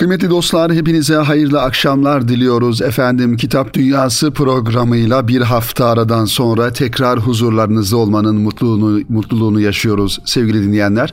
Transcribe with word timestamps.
Kıymetli 0.00 0.30
dostlar 0.30 0.72
hepinize 0.72 1.14
hayırlı 1.14 1.62
akşamlar 1.62 2.28
diliyoruz. 2.28 2.82
Efendim 2.82 3.36
Kitap 3.36 3.74
Dünyası 3.74 4.30
programıyla 4.30 5.28
bir 5.28 5.40
hafta 5.40 5.86
aradan 5.86 6.24
sonra 6.24 6.72
tekrar 6.72 7.18
huzurlarınızda 7.18 7.96
olmanın 7.96 8.36
mutluluğunu, 8.36 9.02
mutluluğunu 9.08 9.60
yaşıyoruz 9.60 10.18
sevgili 10.24 10.62
dinleyenler. 10.62 11.12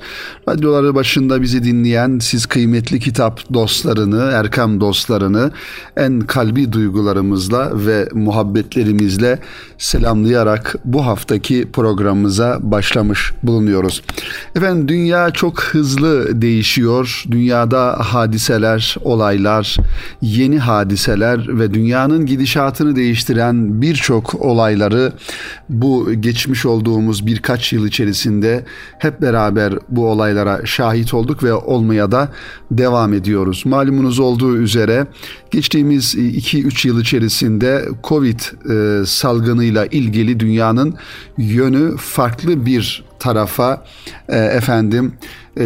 Radyoları 0.49 0.95
başında 0.95 1.41
bizi 1.41 1.63
dinleyen 1.63 2.19
siz 2.19 2.45
kıymetli 2.45 2.99
kitap 2.99 3.53
dostlarını, 3.53 4.31
Erkam 4.33 4.81
dostlarını 4.81 5.51
en 5.97 6.19
kalbi 6.19 6.73
duygularımızla 6.73 7.71
ve 7.73 8.09
muhabbetlerimizle 8.13 9.39
selamlayarak 9.77 10.75
bu 10.85 11.05
haftaki 11.05 11.67
programımıza 11.73 12.59
başlamış 12.61 13.33
bulunuyoruz. 13.43 14.03
Efendim 14.55 14.87
dünya 14.87 15.31
çok 15.31 15.63
hızlı 15.63 16.41
değişiyor. 16.41 17.23
Dünyada 17.31 17.95
hadiseler 17.99 18.76
haberler, 18.77 18.95
olaylar, 19.03 19.77
yeni 20.21 20.59
hadiseler 20.59 21.59
ve 21.59 21.73
dünyanın 21.73 22.25
gidişatını 22.25 22.95
değiştiren 22.95 23.81
birçok 23.81 24.35
olayları 24.35 25.13
bu 25.69 26.13
geçmiş 26.13 26.65
olduğumuz 26.65 27.25
birkaç 27.25 27.73
yıl 27.73 27.87
içerisinde 27.87 28.65
hep 28.99 29.21
beraber 29.21 29.73
bu 29.89 30.07
olaylara 30.07 30.65
şahit 30.65 31.13
olduk 31.13 31.43
ve 31.43 31.53
olmaya 31.53 32.11
da 32.11 32.29
devam 32.71 33.13
ediyoruz. 33.13 33.63
Malumunuz 33.65 34.19
olduğu 34.19 34.57
üzere 34.57 35.07
geçtiğimiz 35.51 36.15
2-3 36.15 36.87
yıl 36.87 37.01
içerisinde 37.01 37.85
Covid 38.03 38.39
e, 38.39 39.05
salgınıyla 39.05 39.85
ilgili 39.85 40.39
dünyanın 40.39 40.95
yönü 41.37 41.97
farklı 41.97 42.65
bir 42.65 43.03
tarafa 43.19 43.85
e, 44.29 44.37
efendim 44.37 45.13
e, 45.13 45.17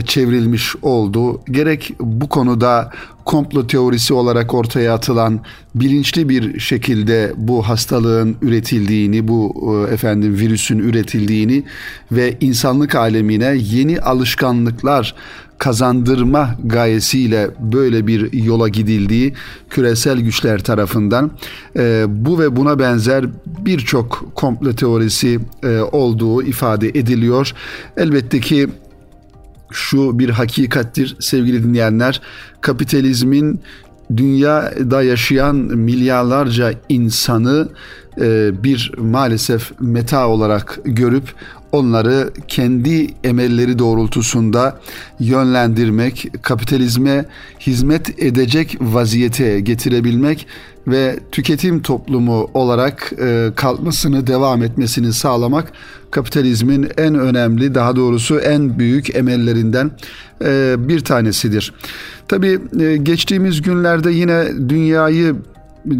çevrilmiş 0.05 0.75
oldu. 0.81 1.41
Gerek 1.51 1.93
bu 1.99 2.29
konuda 2.29 2.91
komplo 3.25 3.67
teorisi 3.67 4.13
olarak 4.13 4.53
ortaya 4.53 4.93
atılan 4.93 5.39
bilinçli 5.75 6.29
bir 6.29 6.59
şekilde 6.59 7.33
bu 7.37 7.61
hastalığın 7.69 8.35
üretildiğini, 8.41 9.27
bu 9.27 9.55
e, 9.89 9.93
efendim 9.93 10.37
virüsün 10.37 10.79
üretildiğini 10.79 11.63
ve 12.11 12.37
insanlık 12.41 12.95
alemine 12.95 13.55
yeni 13.57 13.99
alışkanlıklar 13.99 15.15
kazandırma 15.61 16.55
gayesiyle 16.63 17.49
böyle 17.59 18.07
bir 18.07 18.33
yola 18.33 18.67
gidildiği 18.67 19.33
küresel 19.69 20.19
güçler 20.19 20.63
tarafından 20.63 21.31
e, 21.75 22.05
bu 22.07 22.39
ve 22.39 22.55
buna 22.55 22.79
benzer 22.79 23.25
birçok 23.47 24.31
komplo 24.35 24.73
teorisi 24.73 25.39
e, 25.63 25.79
olduğu 25.79 26.43
ifade 26.43 26.89
ediliyor. 26.89 27.53
Elbette 27.97 28.39
ki 28.39 28.69
şu 29.71 30.19
bir 30.19 30.29
hakikattir 30.29 31.15
sevgili 31.19 31.63
dinleyenler. 31.63 32.21
Kapitalizmin 32.61 33.61
dünyada 34.17 35.03
yaşayan 35.03 35.55
milyarlarca 35.55 36.73
insanı 36.89 37.69
e, 38.21 38.51
bir 38.63 38.91
maalesef 38.97 39.71
meta 39.79 40.27
olarak 40.27 40.79
görüp 40.85 41.33
onları 41.71 42.31
kendi 42.47 43.07
emelleri 43.23 43.79
doğrultusunda 43.79 44.79
yönlendirmek, 45.19 46.27
kapitalizme 46.41 47.25
hizmet 47.59 48.23
edecek 48.23 48.77
vaziyete 48.81 49.59
getirebilmek 49.59 50.47
ve 50.87 51.19
tüketim 51.31 51.81
toplumu 51.81 52.49
olarak 52.53 53.13
e, 53.21 53.49
kalkmasını 53.55 54.27
devam 54.27 54.63
etmesini 54.63 55.13
sağlamak 55.13 55.71
kapitalizmin 56.11 56.87
en 56.97 57.15
önemli 57.15 57.75
daha 57.75 57.95
doğrusu 57.95 58.39
en 58.39 58.79
büyük 58.79 59.15
emellerinden 59.15 59.91
e, 60.43 60.75
bir 60.77 60.99
tanesidir. 60.99 61.73
Tabii 62.27 62.59
e, 62.79 62.97
geçtiğimiz 62.97 63.61
günlerde 63.61 64.11
yine 64.11 64.69
dünyayı 64.69 65.35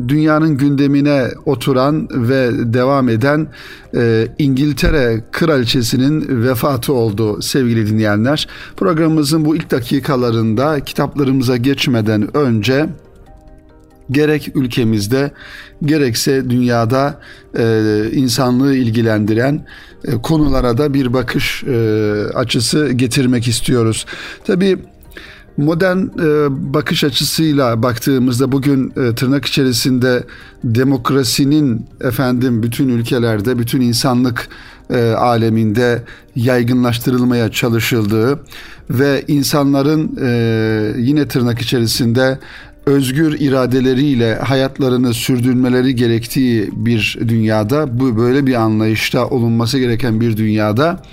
dünyanın 0.08 0.58
gündemine 0.58 1.28
oturan 1.46 2.08
ve 2.12 2.50
devam 2.74 3.10
eden 3.10 3.48
e, 3.96 4.28
İngiltere 4.40 5.24
Kraliçesi'nin 5.32 6.44
vefatı 6.44 6.94
oldu 6.94 7.42
sevgili 7.42 7.88
dinleyenler. 7.88 8.48
Programımızın 8.78 9.46
bu 9.46 9.56
ilk 9.56 9.72
dakikalarında 9.72 10.80
kitaplarımıza 10.80 11.58
geçmeden 11.58 12.38
önce 12.38 12.90
gerek 14.12 14.52
ülkemizde 14.56 15.32
gerekse 15.86 16.50
dünyada 16.50 17.20
e, 17.58 18.04
insanlığı 18.12 18.76
ilgilendiren 18.76 19.66
e, 20.06 20.12
konulara 20.12 20.78
da 20.78 20.94
bir 20.94 21.14
bakış 21.14 21.64
e, 21.64 21.76
açısı 22.36 22.92
getirmek 22.92 23.48
istiyoruz. 23.48 24.06
Tabii 24.46 24.78
modern 25.62 25.98
e, 25.98 26.74
bakış 26.74 27.04
açısıyla 27.04 27.84
baktığımızda 27.84 28.52
bugün 28.52 28.90
e, 28.90 29.16
tırnak 29.16 29.46
içerisinde 29.46 30.24
demokrasinin 30.64 31.86
efendim 32.02 32.64
bütün 32.64 32.90
ülkelerde, 32.90 33.60
bütün 33.60 33.82
insanlık 33.82 34.48
e, 34.90 35.12
aleminde 35.12 36.04
yaygınlaştırılmaya 36.36 37.52
çalışıldığı 37.52 38.40
ve 38.90 39.24
insanların 39.28 40.18
e, 40.22 40.94
yine 40.98 41.28
tırnak 41.28 41.62
içerisinde 41.62 42.40
özgür 42.86 43.40
iradeleriyle 43.40 44.36
hayatlarını 44.36 45.14
sürdürmeleri 45.14 45.96
gerektiği 45.96 46.70
bir 46.74 47.18
dünyada 47.28 48.00
bu 48.00 48.18
böyle 48.18 48.48
bir 48.48 48.54
anlayışta 48.54 49.28
olunması 49.28 49.80
gereken 49.80 50.22
bir 50.22 50.38
dünyada 50.38 51.04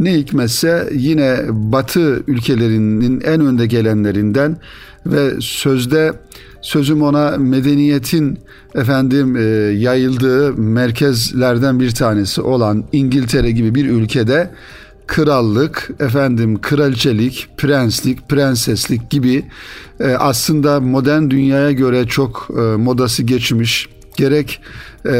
ne 0.00 0.14
hikmetse 0.14 0.88
yine 0.92 1.36
Batı 1.50 2.22
ülkelerinin 2.26 3.20
en 3.20 3.40
önde 3.40 3.66
gelenlerinden 3.66 4.56
ve 5.06 5.30
sözde 5.40 6.12
sözüm 6.62 7.02
ona 7.02 7.36
medeniyetin 7.38 8.38
efendim 8.74 9.36
e, 9.36 9.40
yayıldığı 9.78 10.52
merkezlerden 10.54 11.80
bir 11.80 11.90
tanesi 11.90 12.40
olan 12.40 12.84
İngiltere 12.92 13.50
gibi 13.50 13.74
bir 13.74 13.88
ülkede 13.88 14.50
krallık, 15.06 15.90
efendim 16.00 16.60
kraliçelik, 16.60 17.48
prenslik, 17.56 18.28
prenseslik 18.28 19.10
gibi 19.10 19.44
e, 20.00 20.06
aslında 20.06 20.80
modern 20.80 21.30
dünyaya 21.30 21.72
göre 21.72 22.06
çok 22.06 22.48
e, 22.50 22.60
modası 22.60 23.22
geçmiş 23.22 23.88
gerek 24.16 24.60
e, 25.06 25.12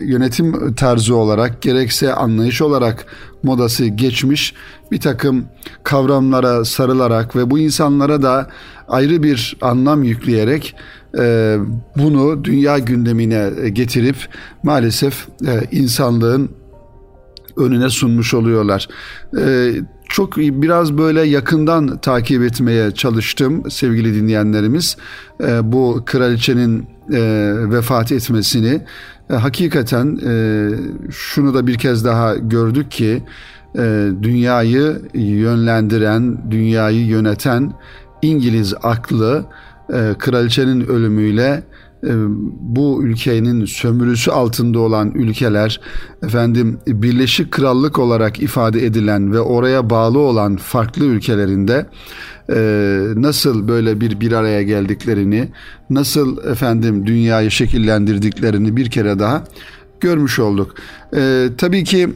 yönetim 0.00 0.74
tarzı 0.74 1.16
olarak 1.16 1.62
gerekse 1.62 2.14
anlayış 2.14 2.62
olarak 2.62 3.06
modası 3.42 3.86
geçmiş 3.86 4.54
bir 4.92 5.00
takım 5.00 5.44
kavramlara 5.82 6.64
sarılarak 6.64 7.36
ve 7.36 7.50
bu 7.50 7.58
insanlara 7.58 8.22
da 8.22 8.50
ayrı 8.88 9.22
bir 9.22 9.56
anlam 9.60 10.02
yükleyerek 10.02 10.76
e, 11.18 11.56
bunu 11.96 12.44
dünya 12.44 12.78
gündemine 12.78 13.70
getirip 13.70 14.16
maalesef 14.62 15.28
e, 15.46 15.76
insanlığın 15.76 16.50
önüne 17.56 17.90
sunmuş 17.90 18.34
oluyorlar. 18.34 18.88
E, 19.38 19.72
çok 20.14 20.36
biraz 20.36 20.98
böyle 20.98 21.22
yakından 21.22 21.98
takip 21.98 22.42
etmeye 22.42 22.90
çalıştım 22.90 23.70
sevgili 23.70 24.14
dinleyenlerimiz. 24.14 24.96
E, 25.40 25.72
bu 25.72 26.02
kraliçenin 26.06 26.86
e, 27.12 27.52
vefat 27.70 28.12
etmesini 28.12 28.80
e, 29.30 29.34
hakikaten 29.34 30.18
e, 30.26 30.68
şunu 31.10 31.54
da 31.54 31.66
bir 31.66 31.78
kez 31.78 32.04
daha 32.04 32.34
gördük 32.34 32.90
ki 32.90 33.22
dünyayı 34.22 35.02
yönlendiren, 35.14 36.50
dünyayı 36.50 37.06
yöneten 37.06 37.72
İngiliz 38.22 38.74
aklı 38.82 39.44
kraliçenin 40.18 40.80
ölümüyle 40.80 41.62
bu 42.60 43.04
ülkenin 43.04 43.64
sömürüsü 43.64 44.30
altında 44.30 44.78
olan 44.78 45.12
ülkeler 45.14 45.80
efendim 46.22 46.78
Birleşik 46.86 47.50
Krallık 47.50 47.98
olarak 47.98 48.42
ifade 48.42 48.86
edilen 48.86 49.32
ve 49.32 49.40
oraya 49.40 49.90
bağlı 49.90 50.18
olan 50.18 50.56
farklı 50.56 51.04
ülkelerinde 51.04 51.86
e, 52.50 52.56
nasıl 53.16 53.68
böyle 53.68 54.00
bir 54.00 54.20
bir 54.20 54.32
araya 54.32 54.62
geldiklerini, 54.62 55.48
nasıl 55.90 56.44
efendim 56.44 57.06
dünyayı 57.06 57.50
şekillendirdiklerini 57.50 58.76
bir 58.76 58.90
kere 58.90 59.18
daha 59.18 59.44
görmüş 60.00 60.38
olduk. 60.38 60.74
E, 61.16 61.48
tabii 61.58 61.84
ki 61.84 62.08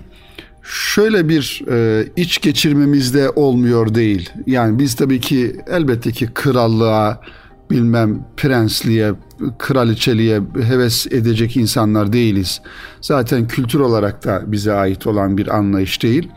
şöyle 0.63 1.29
bir 1.29 1.63
e, 1.71 2.07
iç 2.17 2.41
geçirmemizde 2.41 3.31
olmuyor 3.31 3.95
değil. 3.95 4.31
Yani 4.47 4.79
biz 4.79 4.95
tabii 4.95 5.21
ki 5.21 5.57
elbette 5.71 6.13
ki 6.13 6.29
krallığa, 6.35 7.21
bilmem 7.71 8.25
prensliğe, 8.37 9.15
kraliçeliğe 9.59 10.41
heves 10.63 11.07
edecek 11.07 11.57
insanlar 11.57 12.13
değiliz. 12.13 12.61
Zaten 13.01 13.49
kültür 13.49 13.81
olarak 13.81 14.25
da 14.25 14.43
bize 14.47 14.73
ait 14.73 15.07
olan 15.07 15.39
bir 15.39 15.57
anlayış 15.57 16.03
değil. 16.03 16.29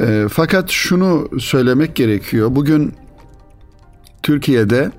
E, 0.00 0.26
fakat 0.30 0.70
şunu 0.70 1.28
söylemek 1.40 1.94
gerekiyor. 1.94 2.48
Bugün 2.56 2.94
Türkiye'de 4.22 4.90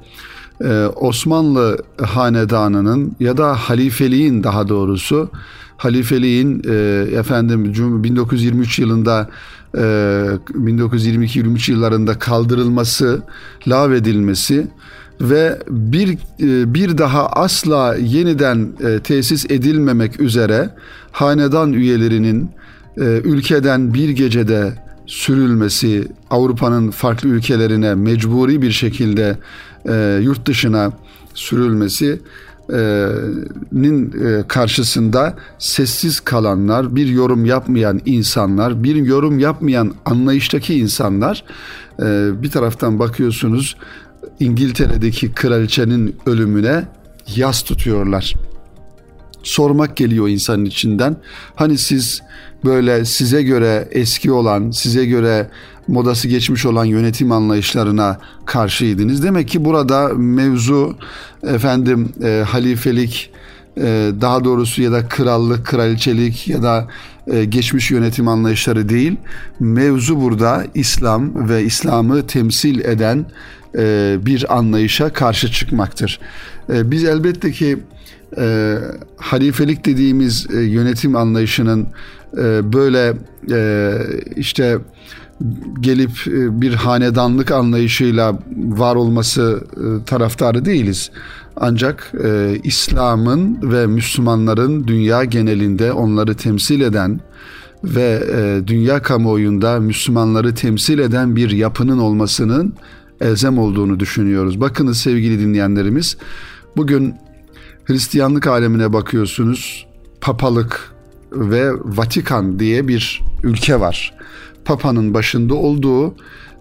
e, 0.63 0.85
Osmanlı 0.85 1.77
hanedanının 2.01 3.15
ya 3.19 3.37
da 3.37 3.55
halifeliğin 3.55 4.43
daha 4.43 4.69
doğrusu 4.69 5.29
halifeliğin 5.77 6.61
e, 6.69 6.73
efendim 7.17 7.65
1923 8.03 8.79
yılında 8.79 9.29
e, 9.75 9.79
1922-23 9.79 11.71
yıllarında 11.71 12.19
kaldırılması, 12.19 13.21
lağvedilmesi 13.67 14.67
ve 15.21 15.59
bir 15.69 16.09
e, 16.39 16.73
bir 16.73 16.97
daha 16.97 17.27
asla 17.27 17.95
yeniden 17.95 18.67
e, 18.83 18.99
tesis 18.99 19.45
edilmemek 19.45 20.19
üzere 20.19 20.69
hanedan 21.11 21.73
üyelerinin 21.73 22.49
e, 22.97 23.01
ülkeden 23.03 23.93
bir 23.93 24.09
gecede 24.09 24.73
sürülmesi, 25.05 26.07
Avrupa'nın 26.29 26.91
farklı 26.91 27.29
ülkelerine 27.29 27.95
mecburi 27.95 28.61
bir 28.61 28.71
şekilde 28.71 29.37
yurt 30.21 30.47
dışına 30.47 30.91
sürülmesi 31.33 32.19
nin 33.71 34.13
karşısında 34.47 35.35
sessiz 35.59 36.19
kalanlar, 36.19 36.95
bir 36.95 37.07
yorum 37.07 37.45
yapmayan 37.45 38.01
insanlar, 38.05 38.83
bir 38.83 38.95
yorum 38.95 39.39
yapmayan 39.39 39.93
anlayıştaki 40.05 40.79
insanlar 40.79 41.43
bir 42.41 42.51
taraftan 42.51 42.99
bakıyorsunuz 42.99 43.75
İngiltere'deki 44.43 45.31
kraliçenin 45.31 46.15
ölümüne 46.25 46.83
yas 47.35 47.63
tutuyorlar. 47.63 48.35
Sormak 49.43 49.97
geliyor 49.97 50.27
insanın 50.27 50.65
içinden. 50.65 51.15
Hani 51.55 51.77
siz 51.77 52.21
böyle 52.65 53.05
size 53.05 53.43
göre 53.43 53.87
eski 53.91 54.31
olan, 54.31 54.71
size 54.71 55.05
göre 55.05 55.49
modası 55.87 56.27
geçmiş 56.27 56.65
olan 56.65 56.85
yönetim 56.85 57.31
anlayışlarına 57.31 58.17
karşıydınız. 58.45 59.23
Demek 59.23 59.47
ki 59.47 59.65
burada 59.65 60.07
mevzu 60.15 60.95
efendim 61.43 62.09
e, 62.23 62.43
halifelik, 62.47 63.31
e, 63.77 64.11
daha 64.21 64.43
doğrusu 64.43 64.81
ya 64.81 64.91
da 64.91 65.07
krallık, 65.07 65.65
kraliçelik 65.65 66.47
ya 66.47 66.63
da 66.63 66.87
e, 67.27 67.45
geçmiş 67.45 67.91
yönetim 67.91 68.27
anlayışları 68.27 68.89
değil. 68.89 69.15
Mevzu 69.59 70.21
burada 70.21 70.65
İslam 70.73 71.49
ve 71.49 71.63
İslam'ı 71.63 72.27
temsil 72.27 72.79
eden 72.79 73.25
e, 73.77 74.17
bir 74.21 74.57
anlayışa 74.57 75.13
karşı 75.13 75.51
çıkmaktır. 75.51 76.19
E, 76.73 76.91
biz 76.91 77.03
elbette 77.03 77.51
ki 77.51 77.77
e, 78.37 78.77
halifelik 79.17 79.85
dediğimiz 79.85 80.47
e, 80.53 80.59
yönetim 80.59 81.15
anlayışının 81.15 81.87
böyle 82.63 83.13
işte 84.35 84.77
gelip 85.79 86.11
bir 86.61 86.73
hanedanlık 86.73 87.51
anlayışıyla 87.51 88.39
var 88.55 88.95
olması 88.95 89.63
taraftarı 90.05 90.65
değiliz. 90.65 91.11
Ancak 91.55 92.11
e, 92.23 92.59
İslam'ın 92.63 93.71
ve 93.71 93.87
Müslümanların 93.87 94.87
dünya 94.87 95.23
genelinde 95.23 95.93
onları 95.93 96.35
temsil 96.35 96.81
eden 96.81 97.19
ve 97.83 98.23
e, 98.33 98.67
dünya 98.67 99.01
kamuoyunda 99.01 99.79
Müslümanları 99.79 100.55
temsil 100.55 100.99
eden 100.99 101.35
bir 101.35 101.51
yapının 101.51 101.99
olmasının 101.99 102.73
elzem 103.23 103.57
olduğunu 103.57 103.99
düşünüyoruz. 103.99 104.61
Bakınız 104.61 104.97
sevgili 104.97 105.39
dinleyenlerimiz, 105.39 106.17
bugün 106.77 107.15
Hristiyanlık 107.85 108.47
alemine 108.47 108.93
bakıyorsunuz, 108.93 109.87
papalık 110.21 110.93
ve 111.31 111.71
Vatikan 111.73 112.59
diye 112.59 112.87
bir 112.87 113.21
ülke 113.43 113.79
var. 113.79 114.13
Papa'nın 114.65 115.13
başında 115.13 115.53
olduğu 115.55 116.15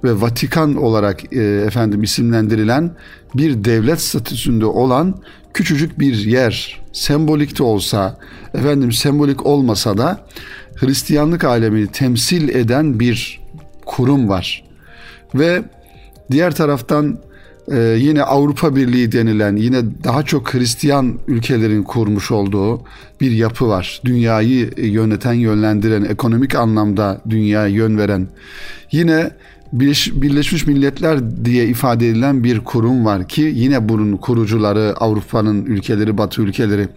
ve 0.04 0.20
Vatikan 0.20 0.74
olarak 0.76 1.32
e, 1.32 1.40
efendim 1.42 2.02
isimlendirilen 2.02 2.96
bir 3.34 3.64
devlet 3.64 4.00
statüsünde 4.00 4.66
olan 4.66 5.14
küçücük 5.54 5.98
bir 5.98 6.14
yer 6.14 6.82
sembolik 6.92 7.58
de 7.58 7.62
olsa 7.62 8.18
efendim 8.54 8.92
sembolik 8.92 9.46
olmasa 9.46 9.98
da 9.98 10.26
Hristiyanlık 10.76 11.44
alemini 11.44 11.86
temsil 11.86 12.48
eden 12.48 13.00
bir 13.00 13.40
kurum 13.86 14.28
var. 14.28 14.64
Ve 15.34 15.62
Diğer 16.32 16.54
taraftan 16.54 17.18
e, 17.72 17.78
yine 17.78 18.22
Avrupa 18.22 18.76
Birliği 18.76 19.12
denilen 19.12 19.56
yine 19.56 20.04
daha 20.04 20.22
çok 20.22 20.54
Hristiyan 20.54 21.18
ülkelerin 21.28 21.82
kurmuş 21.82 22.30
olduğu 22.30 22.82
bir 23.20 23.30
yapı 23.30 23.68
var. 23.68 24.00
Dünyayı 24.04 24.70
yöneten, 24.76 25.32
yönlendiren, 25.32 26.04
ekonomik 26.04 26.54
anlamda 26.54 27.20
dünyaya 27.30 27.66
yön 27.66 27.98
veren. 27.98 28.28
Yine 28.92 29.30
Birleşmiş 29.72 30.66
Milletler 30.66 31.44
diye 31.44 31.66
ifade 31.66 32.08
edilen 32.08 32.44
bir 32.44 32.60
kurum 32.60 33.04
var 33.04 33.28
ki 33.28 33.52
yine 33.54 33.88
bunun 33.88 34.16
kurucuları 34.16 34.94
Avrupa'nın 34.96 35.64
ülkeleri, 35.64 36.18
Batı 36.18 36.42
ülkeleri. 36.42 36.88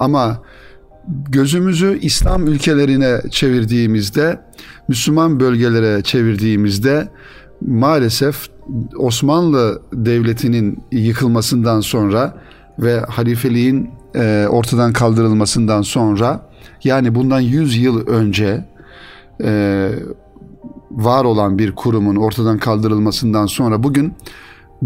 Ama 0.00 0.42
gözümüzü 1.28 1.98
İslam 2.02 2.46
ülkelerine 2.46 3.20
çevirdiğimizde, 3.30 4.40
Müslüman 4.88 5.40
bölgelere 5.40 6.02
çevirdiğimizde 6.02 7.08
maalesef 7.60 8.48
Osmanlı 8.96 9.82
Devleti'nin 9.92 10.82
yıkılmasından 10.92 11.80
sonra 11.80 12.34
ve 12.78 13.00
halifeliğin 13.00 13.90
e, 14.14 14.46
ortadan 14.50 14.92
kaldırılmasından 14.92 15.82
sonra 15.82 16.48
yani 16.84 17.14
bundan 17.14 17.40
100 17.40 17.76
yıl 17.76 18.06
önce 18.06 18.64
e, 19.44 19.90
var 20.90 21.24
olan 21.24 21.58
bir 21.58 21.74
kurumun 21.74 22.16
ortadan 22.16 22.58
kaldırılmasından 22.58 23.46
sonra 23.46 23.82
bugün 23.82 24.14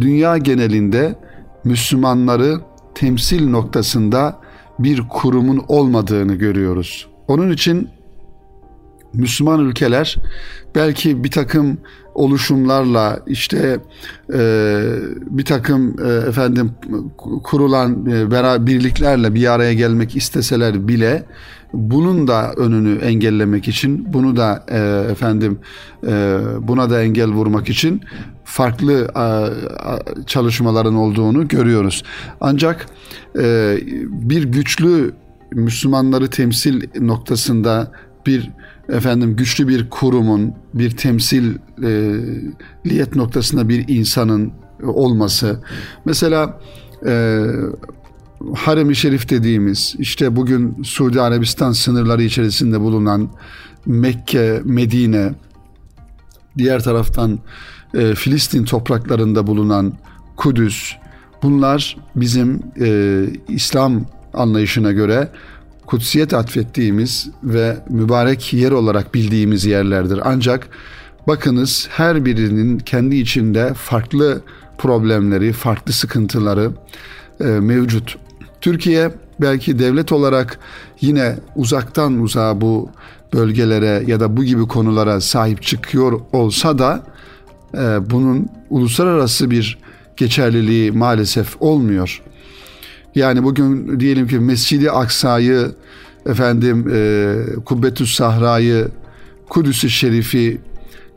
dünya 0.01 0.39
genelinde 0.39 1.19
Müslümanları 1.65 2.61
temsil 2.95 3.49
noktasında 3.49 4.37
bir 4.79 5.09
kurumun 5.09 5.65
olmadığını 5.69 6.35
görüyoruz. 6.35 7.09
Onun 7.29 7.51
için 7.51 7.89
Müslüman 9.15 9.61
ülkeler 9.61 10.17
belki 10.75 11.25
bir 11.25 11.31
takım 11.31 11.79
oluşumlarla 12.15 13.21
işte 13.27 13.81
e, 14.35 14.41
bir 15.21 15.45
takım 15.45 15.97
e, 16.05 16.29
efendim 16.29 16.71
kurulan 17.43 18.07
e, 18.07 18.31
beraber 18.31 18.67
birliklerle 18.67 19.35
bir 19.35 19.53
araya 19.53 19.73
gelmek 19.73 20.17
isteseler 20.17 20.89
bile 20.89 21.25
bunun 21.73 22.29
da 22.29 22.53
önünü 22.53 22.99
engellemek 22.99 23.69
için 23.69 24.13
bunu 24.13 24.37
da 24.37 24.67
e, 24.69 25.11
efendim 25.13 25.59
e, 26.07 26.39
buna 26.61 26.91
da 26.91 27.03
engel 27.03 27.29
vurmak 27.29 27.69
için 27.69 28.01
farklı 28.45 29.09
e, 29.17 29.27
çalışmaların 30.27 30.95
olduğunu 30.95 31.49
görüyoruz. 31.49 32.03
Ancak 32.41 32.87
e, 33.39 33.77
bir 34.07 34.45
güçlü 34.45 35.15
Müslümanları 35.53 36.31
temsil 36.31 36.83
noktasında 37.01 37.93
bir 38.27 38.51
efendim 38.93 39.37
güçlü 39.37 39.69
bir 39.69 39.91
kurumun, 39.91 40.55
bir 40.75 40.91
temsiliyet 40.91 41.61
noktasında 43.17 43.69
bir 43.69 43.89
insanın 43.89 44.53
olması. 44.83 45.61
Mesela 46.05 46.61
e, 47.07 47.43
Harem-i 48.55 48.97
Şerif 48.97 49.31
dediğimiz 49.31 49.95
işte 49.99 50.37
bugün 50.37 50.83
Suudi 50.83 51.21
Arabistan 51.21 51.73
sınırları 51.73 52.23
içerisinde 52.23 52.81
bulunan 52.81 53.31
Mekke, 53.87 54.61
Medine, 54.65 55.35
diğer 56.59 56.83
taraftan 56.83 57.39
e, 57.95 58.15
Filistin 58.15 58.65
topraklarında 58.65 59.47
bulunan 59.47 59.93
Kudüs, 60.37 60.93
bunlar 61.43 61.97
bizim 62.17 62.63
e, 62.81 63.25
İslam 63.49 64.05
anlayışına 64.35 64.93
göre 64.93 65.29
kutsiyet 65.93 66.35
atfettiğimiz 66.35 67.29
ve 67.45 67.77
mübarek 67.89 68.53
yer 68.53 68.73
olarak 68.73 69.15
bildiğimiz 69.15 69.65
yerlerdir. 69.65 70.21
Ancak 70.25 70.69
bakınız 71.29 71.89
her 71.91 72.25
birinin 72.25 72.79
kendi 72.79 73.17
içinde 73.17 73.75
farklı 73.75 74.41
problemleri, 74.79 75.53
farklı 75.53 75.93
sıkıntıları 75.93 76.71
e, 77.41 77.45
mevcut. 77.45 78.17
Türkiye 78.61 79.11
belki 79.41 79.79
devlet 79.79 80.13
olarak 80.13 80.59
yine 81.01 81.37
uzaktan 81.57 82.21
uzağa 82.21 82.61
bu 82.61 82.91
bölgelere 83.35 84.05
ya 84.07 84.21
da 84.21 84.37
bu 84.37 84.45
gibi 84.45 84.69
konulara 84.69 85.21
sahip 85.21 85.63
çıkıyor 85.63 86.21
olsa 86.33 86.79
da 86.79 87.03
e, 87.75 88.11
bunun 88.11 88.49
uluslararası 88.71 89.51
bir 89.51 89.79
geçerliliği 90.17 90.93
maalesef 90.93 91.63
olmuyor. 91.63 92.23
Yani 93.15 93.45
bugün 93.45 94.01
diyelim 94.01 94.29
ki 94.29 94.39
Mescidi 94.39 94.91
Aksa'yı 94.91 95.71
efendim 96.27 96.89
e, 96.93 97.35
Kubbetüs 97.65 98.15
Sahra'yı 98.15 98.89
Kudüs-ü 99.49 99.91
Şerif'i 99.91 100.61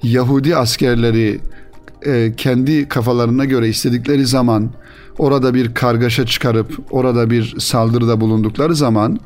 Yahudi 0.04 0.56
askerleri 0.56 1.40
e, 2.06 2.34
kendi 2.38 2.88
kafalarına 2.88 3.46
göre 3.46 3.70
istedikleri 3.70 4.26
zaman 4.26 4.70
orada 5.18 5.54
bir 5.54 5.74
kargaşa 5.74 6.26
çıkarıp 6.26 6.80
orada 6.92 7.30
bir 7.30 7.56
saldırıda 7.60 8.22
bulundukları 8.22 8.76
zaman 8.76 9.20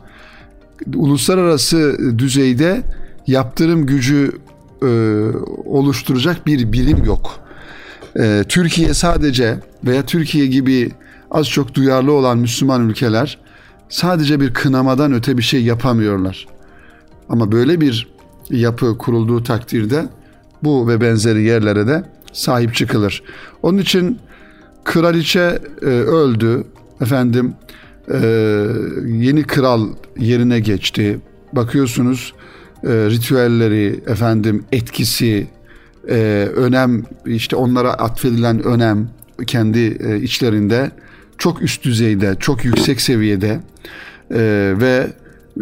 uluslararası 0.95 1.97
düzeyde 2.17 2.83
yaptırım 3.27 3.85
gücü 3.85 4.31
e, 4.81 4.87
oluşturacak 5.65 6.47
bir 6.47 6.71
birim 6.71 7.03
yok. 7.03 7.39
E, 8.19 8.43
Türkiye 8.49 8.93
sadece 8.93 9.57
veya 9.85 10.05
Türkiye 10.05 10.47
gibi 10.47 10.91
az 11.31 11.49
çok 11.49 11.73
duyarlı 11.73 12.11
olan 12.11 12.37
Müslüman 12.37 12.89
ülkeler 12.89 13.37
sadece 13.89 14.39
bir 14.39 14.53
kınamadan 14.53 15.13
öte 15.13 15.37
bir 15.37 15.43
şey 15.43 15.63
yapamıyorlar. 15.63 16.47
Ama 17.29 17.51
böyle 17.51 17.81
bir 17.81 18.07
yapı 18.49 18.97
kurulduğu 18.97 19.43
takdirde 19.43 20.05
bu 20.63 20.87
ve 20.87 21.01
benzeri 21.01 21.43
yerlere 21.43 21.87
de 21.87 22.03
sahip 22.33 22.75
çıkılır. 22.75 23.23
Onun 23.63 23.77
için 23.77 24.19
kraliçe 24.83 25.59
e, 25.81 25.85
öldü. 25.85 26.63
Efendim 27.01 27.53
e, 28.13 28.17
yeni 29.05 29.43
kral 29.43 29.87
yerine 30.17 30.59
geçti. 30.59 31.19
Bakıyorsunuz 31.53 32.33
e, 32.83 32.89
ritüelleri, 32.89 34.03
efendim 34.07 34.65
etkisi, 34.71 35.47
e, 36.09 36.49
önem, 36.55 37.03
işte 37.25 37.55
onlara 37.55 37.93
atfedilen 37.93 38.63
önem 38.63 39.09
kendi 39.47 39.79
e, 39.79 40.17
içlerinde 40.21 40.91
çok 41.39 41.61
üst 41.61 41.83
düzeyde, 41.83 42.35
çok 42.39 42.65
yüksek 42.65 43.01
seviyede 43.01 43.59
e, 44.31 44.73
ve 44.79 45.07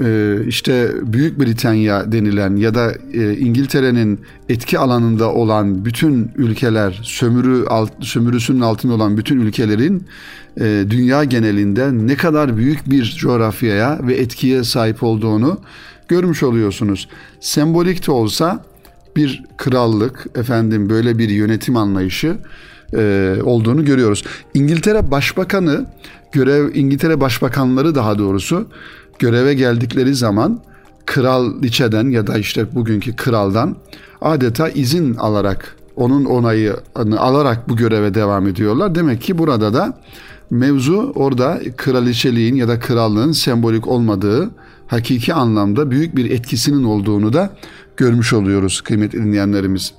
e, 0.03 0.38
işte 0.48 0.91
Büyük 1.03 1.39
Britanya 1.39 2.12
denilen 2.12 2.55
ya 2.55 2.75
da 2.75 2.93
e, 3.13 3.38
İngiltere'nin 3.38 4.19
etki 4.50 4.79
alanında 4.79 5.34
olan 5.34 5.86
bütün 5.86 6.31
ülkeler, 6.36 7.00
sömürü 7.03 7.65
alt, 7.67 7.91
sömürüsünün 8.01 8.62
altında 8.62 8.93
olan 8.93 9.17
bütün 9.17 9.39
ülkelerin 9.39 10.05
e, 10.60 10.86
dünya 10.89 11.24
genelinde 11.24 11.89
ne 11.93 12.15
kadar 12.15 12.57
büyük 12.57 12.89
bir 12.89 13.15
coğrafyaya 13.19 14.00
ve 14.03 14.13
etkiye 14.13 14.63
sahip 14.63 15.03
olduğunu 15.03 15.60
görmüş 16.07 16.43
oluyorsunuz. 16.43 17.10
Sembolik 17.39 18.07
de 18.07 18.12
olsa 18.12 18.65
bir 19.15 19.43
krallık, 19.57 20.25
efendim 20.36 20.89
böyle 20.89 21.17
bir 21.17 21.29
yönetim 21.29 21.77
anlayışı 21.77 22.38
e, 22.94 23.36
olduğunu 23.44 23.86
görüyoruz. 23.86 24.24
İngiltere 24.53 25.12
Başbakanı 25.12 25.86
görev 26.32 26.75
İngiltere 26.75 27.22
Başbakanları 27.22 27.96
daha 27.96 28.17
doğrusu 28.17 28.67
göreve 29.20 29.53
geldikleri 29.53 30.15
zaman 30.15 30.60
kraliçeden 31.06 32.10
ya 32.10 32.27
da 32.27 32.38
işte 32.38 32.75
bugünkü 32.75 33.15
kraldan 33.15 33.75
adeta 34.22 34.70
izin 34.70 35.15
alarak 35.15 35.75
onun 35.96 36.25
onayını 36.25 37.20
alarak 37.20 37.70
bu 37.70 37.75
göreve 37.75 38.13
devam 38.13 38.48
ediyorlar. 38.48 38.96
Demek 38.96 39.22
ki 39.22 39.38
burada 39.38 39.74
da 39.74 40.00
mevzu 40.50 41.12
orada 41.15 41.60
kraliçeliğin 41.77 42.56
ya 42.56 42.67
da 42.67 42.79
krallığın 42.79 43.32
sembolik 43.32 43.88
olmadığı 43.88 44.50
hakiki 44.88 45.34
anlamda 45.34 45.91
büyük 45.91 46.15
bir 46.15 46.32
etkisinin 46.32 46.84
olduğunu 46.84 47.34
da 47.34 47.50
görmüş 47.98 48.34
oluyoruz 48.34 48.82
kıymetli 48.82 49.24
dinleyenlerimiz. 49.24 49.94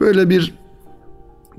Böyle 0.00 0.30
bir 0.30 0.54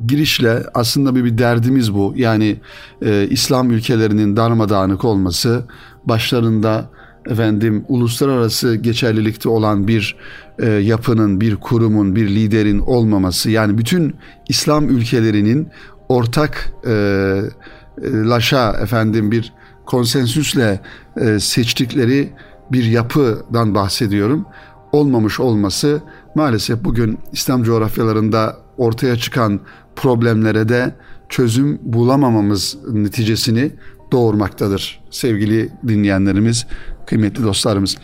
girişle 0.08 0.63
aslında 0.74 1.15
bir, 1.15 1.24
bir 1.24 1.38
derdimiz 1.38 1.93
bu. 1.93 2.13
Yani 2.15 2.58
e, 3.01 3.27
İslam 3.29 3.72
ülkelerinin 3.72 4.38
darmadağınık 4.38 5.05
olması, 5.05 5.63
başlarında 6.05 6.89
efendim 7.29 7.86
uluslararası 7.88 8.75
geçerlilikte 8.75 9.50
olan 9.50 9.88
bir 9.88 10.15
e, 10.60 10.70
yapının, 10.70 11.41
bir 11.41 11.55
kurumun, 11.55 12.15
bir 12.15 12.27
liderin 12.27 12.79
olmaması. 12.79 13.50
Yani 13.50 13.77
bütün 13.77 14.15
İslam 14.50 14.89
ülkelerinin 14.89 15.67
ortak 16.10 16.74
e, 16.86 16.91
e 16.91 18.12
laşa 18.12 18.72
efendim 18.72 19.31
bir 19.31 19.53
konsensüsle 19.86 20.79
e, 21.17 21.39
seçtikleri 21.39 22.34
bir 22.72 22.84
yapıdan 22.84 23.75
bahsediyorum. 23.75 24.46
Olmamış 24.91 25.39
olması 25.39 26.01
maalesef 26.36 26.84
bugün 26.84 27.20
İslam 27.31 27.63
coğrafyalarında 27.63 28.58
ortaya 28.82 29.16
çıkan 29.16 29.60
problemlere 29.96 30.70
de 30.70 30.96
çözüm 31.30 31.80
bulamamamız 31.84 32.78
neticesini 32.94 33.72
doğurmaktadır 34.12 35.02
sevgili 35.12 35.70
dinleyenlerimiz, 35.88 36.66
kıymetli 37.08 37.44
dostlarımız. 37.44 37.98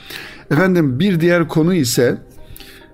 Efendim 0.51 0.99
bir 0.99 1.19
diğer 1.19 1.47
konu 1.47 1.73
ise 1.73 2.17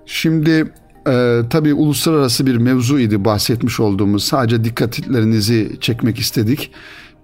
şimdi 0.06 0.72
e, 1.08 1.40
tabii 1.50 1.74
uluslararası 1.74 2.46
bir 2.46 2.56
mevzu 2.56 2.98
idi 2.98 3.24
bahsetmiş 3.24 3.80
olduğumuz 3.80 4.24
sadece 4.24 4.64
dikkatlerinizi 4.64 5.76
çekmek 5.80 6.18
istedik. 6.18 6.70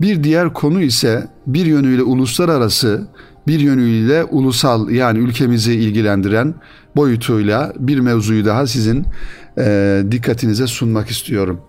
Bir 0.01 0.25
diğer 0.25 0.53
konu 0.53 0.83
ise 0.83 1.29
bir 1.47 1.67
yönüyle 1.67 2.03
uluslararası 2.03 3.09
bir 3.47 3.61
yönüyle 3.61 4.25
ulusal 4.25 4.91
yani 4.91 5.19
ülkemizi 5.19 5.75
ilgilendiren 5.75 6.55
boyutuyla 6.97 7.73
bir 7.79 7.99
mevzuyu 7.99 8.45
daha 8.45 8.67
sizin 8.67 9.07
e, 9.61 10.03
dikkatinize 10.11 10.67
sunmak 10.67 11.11
istiyorum. 11.11 11.61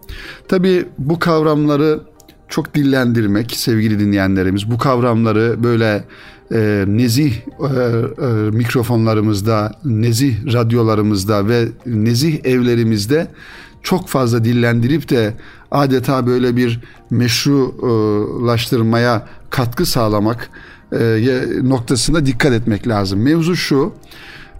Tabii 0.47 0.85
bu 0.97 1.19
kavramları 1.19 1.99
çok 2.49 2.75
dillendirmek 2.75 3.51
sevgili 3.51 3.99
dinleyenlerimiz. 3.99 4.71
Bu 4.71 4.77
kavramları 4.77 5.63
böyle 5.63 6.03
e, 6.53 6.85
nezih 6.87 7.33
e, 7.33 7.37
e, 7.37 7.41
mikrofonlarımızda, 8.51 9.71
nezih 9.85 10.53
radyolarımızda 10.53 11.47
ve 11.47 11.67
nezih 11.85 12.45
evlerimizde 12.45 13.27
çok 13.83 14.07
fazla 14.07 14.43
dillendirip 14.43 15.09
de 15.09 15.33
adeta 15.71 16.27
böyle 16.27 16.55
bir 16.55 16.79
meşrulaştırmaya 17.09 19.27
katkı 19.49 19.85
sağlamak 19.85 20.49
e, 20.93 21.41
noktasında 21.63 22.25
dikkat 22.25 22.53
etmek 22.53 22.87
lazım. 22.87 23.21
Mevzu 23.21 23.55
şu, 23.55 23.93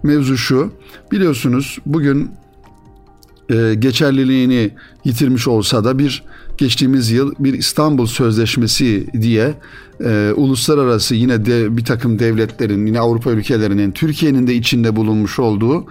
mevzu 0.02 0.36
şu. 0.36 0.72
Biliyorsunuz 1.12 1.78
bugün 1.86 2.30
e, 3.52 3.74
geçerliliğini 3.74 4.70
yitirmiş 5.04 5.48
olsa 5.48 5.84
da 5.84 5.98
bir 5.98 6.22
geçtiğimiz 6.58 7.10
yıl 7.10 7.34
bir 7.38 7.54
İstanbul 7.54 8.06
Sözleşmesi 8.06 9.06
diye 9.22 9.54
e, 10.04 10.32
uluslararası 10.36 11.14
yine 11.14 11.46
de 11.46 11.76
bir 11.76 11.84
takım 11.84 12.18
devletlerin 12.18 12.86
yine 12.86 13.00
Avrupa 13.00 13.30
ülkelerinin 13.30 13.92
Türkiye'nin 13.92 14.46
de 14.46 14.54
içinde 14.54 14.96
bulunmuş 14.96 15.38
olduğu 15.38 15.86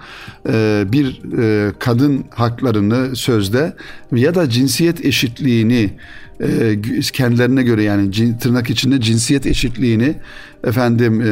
e, 0.48 0.84
bir 0.92 1.20
e, 1.38 1.72
kadın 1.78 2.24
haklarını 2.30 3.16
sözde 3.16 3.76
ya 4.12 4.34
da 4.34 4.50
cinsiyet 4.50 5.04
eşitliğini 5.04 5.90
e, 6.40 6.80
kendilerine 7.12 7.62
göre 7.62 7.82
yani 7.82 8.38
tırnak 8.38 8.70
içinde 8.70 9.00
cinsiyet 9.00 9.46
eşitliğini 9.46 10.14
efendim 10.64 11.20
e, 11.20 11.24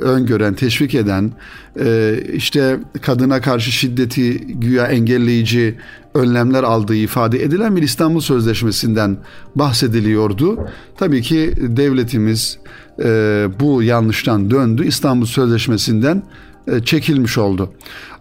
öngören, 0.00 0.54
teşvik 0.54 0.94
eden 0.94 1.32
e, 1.80 2.18
işte 2.32 2.80
kadına 3.02 3.40
karşı 3.40 3.72
şiddeti 3.72 4.38
güya 4.38 4.86
engelleyici 4.86 5.74
önlemler 6.14 6.62
aldığı 6.62 6.94
ifade 6.94 7.42
edilen 7.42 7.76
bir 7.76 7.82
İstanbul 7.82 8.20
Sözleşmesi'nden 8.20 9.16
bahsediliyordu. 9.54 10.66
Tabii 10.96 11.22
ki 11.22 11.52
devletimiz 11.58 12.58
e, 13.04 13.46
bu 13.60 13.82
yanlıştan 13.82 14.50
döndü. 14.50 14.86
İstanbul 14.86 15.26
Sözleşmesi'nden 15.26 16.22
e, 16.66 16.84
çekilmiş 16.84 17.38
oldu. 17.38 17.72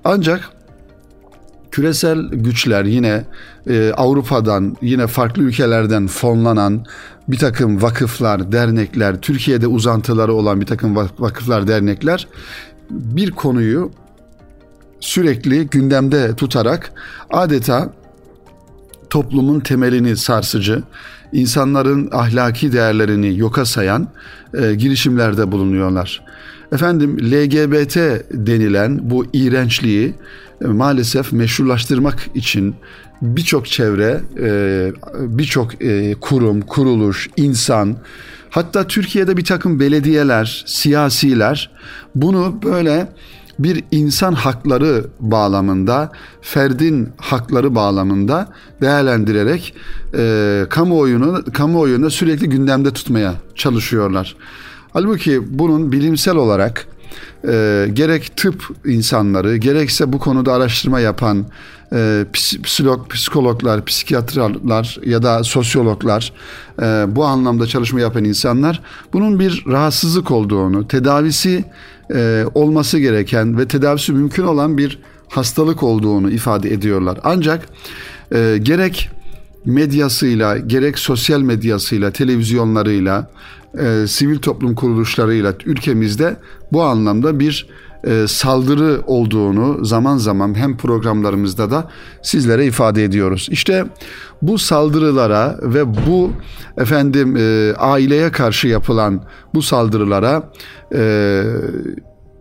Ancak 0.04 0.50
küresel 1.74 2.20
güçler 2.32 2.86
yine 2.86 3.24
e, 3.70 3.92
Avrupa'dan 3.98 4.78
yine 4.82 5.08
farklı 5.08 5.44
ülkelerden 5.44 6.08
fonlanan 6.08 6.86
bir 7.28 7.38
takım 7.38 7.82
vakıflar, 7.82 8.52
dernekler, 8.52 9.22
Türkiye'de 9.22 9.68
uzantıları 9.68 10.34
olan 10.34 10.62
bir 10.62 10.66
takım 10.66 10.96
vakıflar, 10.96 11.68
dernekler 11.68 12.28
bir 12.90 13.32
konuyu 13.32 13.92
sürekli 15.00 15.68
gündemde 15.68 16.36
tutarak 16.36 16.92
adeta 17.30 17.94
toplumun 19.10 19.60
temelini 19.60 20.18
sarsıcı, 20.18 20.84
insanların 21.32 22.10
ahlaki 22.12 22.74
değerlerini 22.74 23.38
yoka 23.38 23.66
sayan 23.66 24.08
e, 24.54 24.76
girişimlerde 24.76 25.52
bulunuyorlar. 25.52 26.26
Efendim 26.72 27.18
LGBT 27.32 27.96
denilen 28.32 29.10
bu 29.10 29.26
iğrençliği 29.34 30.16
maalesef 30.68 31.34
meşrulaştırmak 31.34 32.30
için 32.36 32.76
birçok 33.22 33.68
çevre, 33.68 34.22
e, 34.40 34.92
birçok 35.38 35.82
e, 35.82 36.16
kurum, 36.22 36.62
kuruluş, 36.62 37.30
insan, 37.38 37.98
hatta 38.50 38.88
Türkiye'de 38.88 39.38
bir 39.38 39.46
takım 39.46 39.80
belediyeler, 39.80 40.64
siyasiler 40.68 41.72
bunu 42.16 42.60
böyle 42.64 43.08
bir 43.60 43.84
insan 43.92 44.34
hakları 44.34 45.06
bağlamında, 45.20 46.12
ferdin 46.42 47.10
hakları 47.18 47.76
bağlamında 47.76 48.48
değerlendirerek 48.82 49.76
e, 50.18 50.66
kamuoyunu 50.70 51.44
kamuoyunda 51.54 52.10
sürekli 52.10 52.50
gündemde 52.50 52.94
tutmaya 52.94 53.34
çalışıyorlar. 53.56 54.36
Halbuki 54.94 55.60
bunun 55.60 55.92
bilimsel 55.92 56.36
olarak 56.36 56.88
e, 57.48 57.88
gerek 57.94 58.38
tıp 58.38 58.64
insanları 58.86 59.58
gerekse 59.58 60.14
bu 60.14 60.20
konuda 60.20 60.54
araştırma 60.54 61.00
yapan 61.00 61.46
e, 61.94 62.26
psikolog, 62.34 63.10
psikologlar, 63.10 63.86
psikiyatrlar 63.86 65.00
ya 65.06 65.24
da 65.24 65.44
sosyologlar 65.44 66.34
e, 66.82 66.86
bu 67.16 67.26
anlamda 67.26 67.68
çalışma 67.68 68.00
yapan 68.00 68.24
insanlar 68.24 68.82
bunun 69.14 69.40
bir 69.40 69.66
rahatsızlık 69.68 70.32
olduğunu, 70.32 70.88
tedavisi 70.88 71.66
e, 72.16 72.46
olması 72.54 73.00
gereken 73.00 73.58
ve 73.58 73.68
tedavisi 73.68 74.12
mümkün 74.14 74.44
olan 74.44 74.78
bir 74.78 75.00
hastalık 75.30 75.84
olduğunu 75.84 76.32
ifade 76.32 76.74
ediyorlar. 76.74 77.20
Ancak 77.24 77.68
e, 78.32 78.60
gerek 78.62 79.10
medyasıyla, 79.66 80.58
gerek 80.58 81.00
sosyal 81.00 81.42
medyasıyla, 81.42 82.12
televizyonlarıyla, 82.12 83.30
e, 83.80 84.08
sivil 84.08 84.40
toplum 84.40 84.76
kuruluşlarıyla 84.76 85.54
ülkemizde 85.66 86.36
bu 86.72 86.84
anlamda 86.84 87.40
bir 87.40 87.68
e, 88.08 88.28
saldırı 88.28 89.02
olduğunu 89.08 89.86
zaman 89.86 90.18
zaman 90.18 90.56
hem 90.58 90.78
programlarımızda 90.78 91.72
da 91.72 91.90
sizlere 92.22 92.66
ifade 92.66 93.04
ediyoruz. 93.04 93.48
İşte 93.52 93.86
bu 94.42 94.58
saldırılara 94.58 95.60
ve 95.62 96.08
bu 96.08 96.32
efendim 96.78 97.38
e, 97.38 97.74
aileye 97.78 98.32
karşı 98.32 98.68
yapılan 98.68 99.24
bu 99.54 99.62
saldırılara 99.62 100.52
e, 100.96 101.44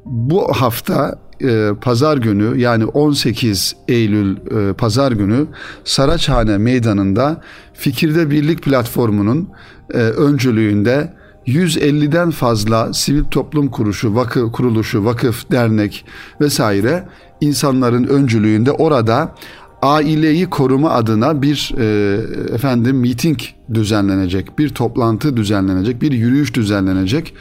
bu 0.04 0.52
hafta 0.52 1.18
e, 1.42 1.70
pazar 1.80 2.16
günü 2.16 2.60
yani 2.60 2.84
18 2.84 3.76
Eylül 3.88 4.36
e, 4.36 4.72
pazar 4.72 5.12
günü 5.12 5.46
Saraçhane 5.84 6.58
Meydanı'nda 6.58 7.40
Fikirde 7.74 8.30
Birlik 8.30 8.62
platformunun 8.62 9.48
e, 9.94 9.96
öncülüğünde 9.98 11.12
150'den 11.46 12.30
fazla 12.30 12.92
sivil 12.92 13.24
toplum 13.24 13.68
kuruluşu, 13.68 14.14
vakıf, 14.14 14.52
kuruluşu, 14.52 15.04
vakıf, 15.04 15.50
dernek 15.50 16.04
vesaire 16.40 17.08
insanların 17.40 18.04
öncülüğünde 18.04 18.72
orada 18.72 19.34
aileyi 19.82 20.50
koruma 20.50 20.90
adına 20.90 21.42
bir 21.42 21.74
e, 21.78 21.84
efendim 22.54 22.96
miting 22.96 23.38
düzenlenecek, 23.74 24.58
bir 24.58 24.68
toplantı 24.68 25.36
düzenlenecek, 25.36 26.02
bir 26.02 26.12
yürüyüş 26.12 26.54
düzenlenecek. 26.54 27.34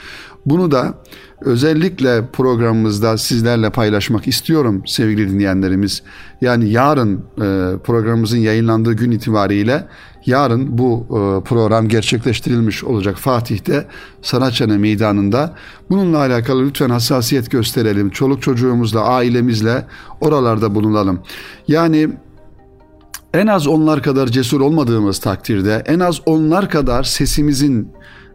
Bunu 0.45 0.71
da 0.71 0.93
özellikle 1.41 2.27
programımızda 2.33 3.17
sizlerle 3.17 3.69
paylaşmak 3.69 4.27
istiyorum 4.27 4.83
sevgili 4.86 5.29
dinleyenlerimiz. 5.29 6.03
Yani 6.41 6.69
yarın 6.69 7.17
e, 7.17 7.77
programımızın 7.83 8.38
yayınlandığı 8.38 8.93
gün 8.93 9.12
itibariyle 9.12 9.88
yarın 10.25 10.77
bu 10.77 11.05
e, 11.10 11.50
program 11.50 11.88
gerçekleştirilmiş 11.88 12.83
olacak 12.83 13.17
Fatih'te 13.17 13.88
Sanatçhane 14.21 14.77
Meydanı'nda. 14.77 15.55
Bununla 15.89 16.17
alakalı 16.17 16.65
lütfen 16.65 16.89
hassasiyet 16.89 17.51
gösterelim. 17.51 18.10
Çoluk 18.10 18.41
çocuğumuzla, 18.41 19.01
ailemizle 19.03 19.86
oralarda 20.21 20.75
bulunalım. 20.75 21.19
Yani 21.67 22.10
en 23.33 23.47
az 23.47 23.67
onlar 23.67 24.03
kadar 24.03 24.27
cesur 24.27 24.61
olmadığımız 24.61 25.19
takdirde, 25.19 25.83
en 25.85 26.00
az 26.00 26.21
onlar 26.25 26.69
kadar 26.69 27.03
sesimizin 27.03 27.91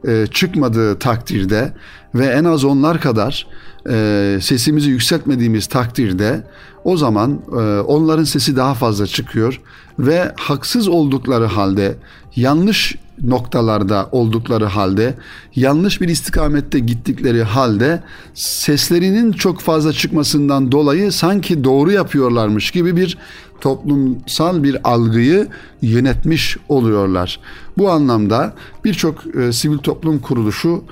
e, 0.08 0.26
çıkmadığı 0.26 0.98
takdirde 0.98 1.72
ve 2.14 2.26
en 2.26 2.44
az 2.44 2.64
onlar 2.64 3.00
kadar 3.00 3.46
e, 3.90 4.38
sesimizi 4.42 4.90
yükseltmediğimiz 4.90 5.66
takdirde 5.66 6.44
o 6.84 6.96
zaman 6.96 7.40
e, 7.52 7.56
onların 7.80 8.24
sesi 8.24 8.56
daha 8.56 8.74
fazla 8.74 9.06
çıkıyor 9.06 9.60
ve 9.98 10.32
haksız 10.36 10.88
oldukları 10.88 11.44
halde 11.44 11.94
yanlış 12.36 12.96
noktalarda 13.22 14.08
oldukları 14.12 14.64
halde 14.64 15.14
yanlış 15.56 16.00
bir 16.00 16.08
istikamette 16.08 16.78
gittikleri 16.78 17.42
halde 17.42 18.02
seslerinin 18.34 19.32
çok 19.32 19.60
fazla 19.60 19.92
çıkmasından 19.92 20.72
dolayı 20.72 21.12
sanki 21.12 21.64
doğru 21.64 21.92
yapıyorlarmış 21.92 22.70
gibi 22.70 22.96
bir 22.96 23.18
toplumsal 23.60 24.62
bir 24.62 24.90
algıyı 24.92 25.48
yönetmiş 25.82 26.56
oluyorlar. 26.68 27.40
Bu 27.78 27.90
anlamda 27.90 28.54
birçok 28.84 29.36
e, 29.36 29.52
sivil 29.52 29.78
toplum 29.78 30.18
kuruluşu 30.18 30.82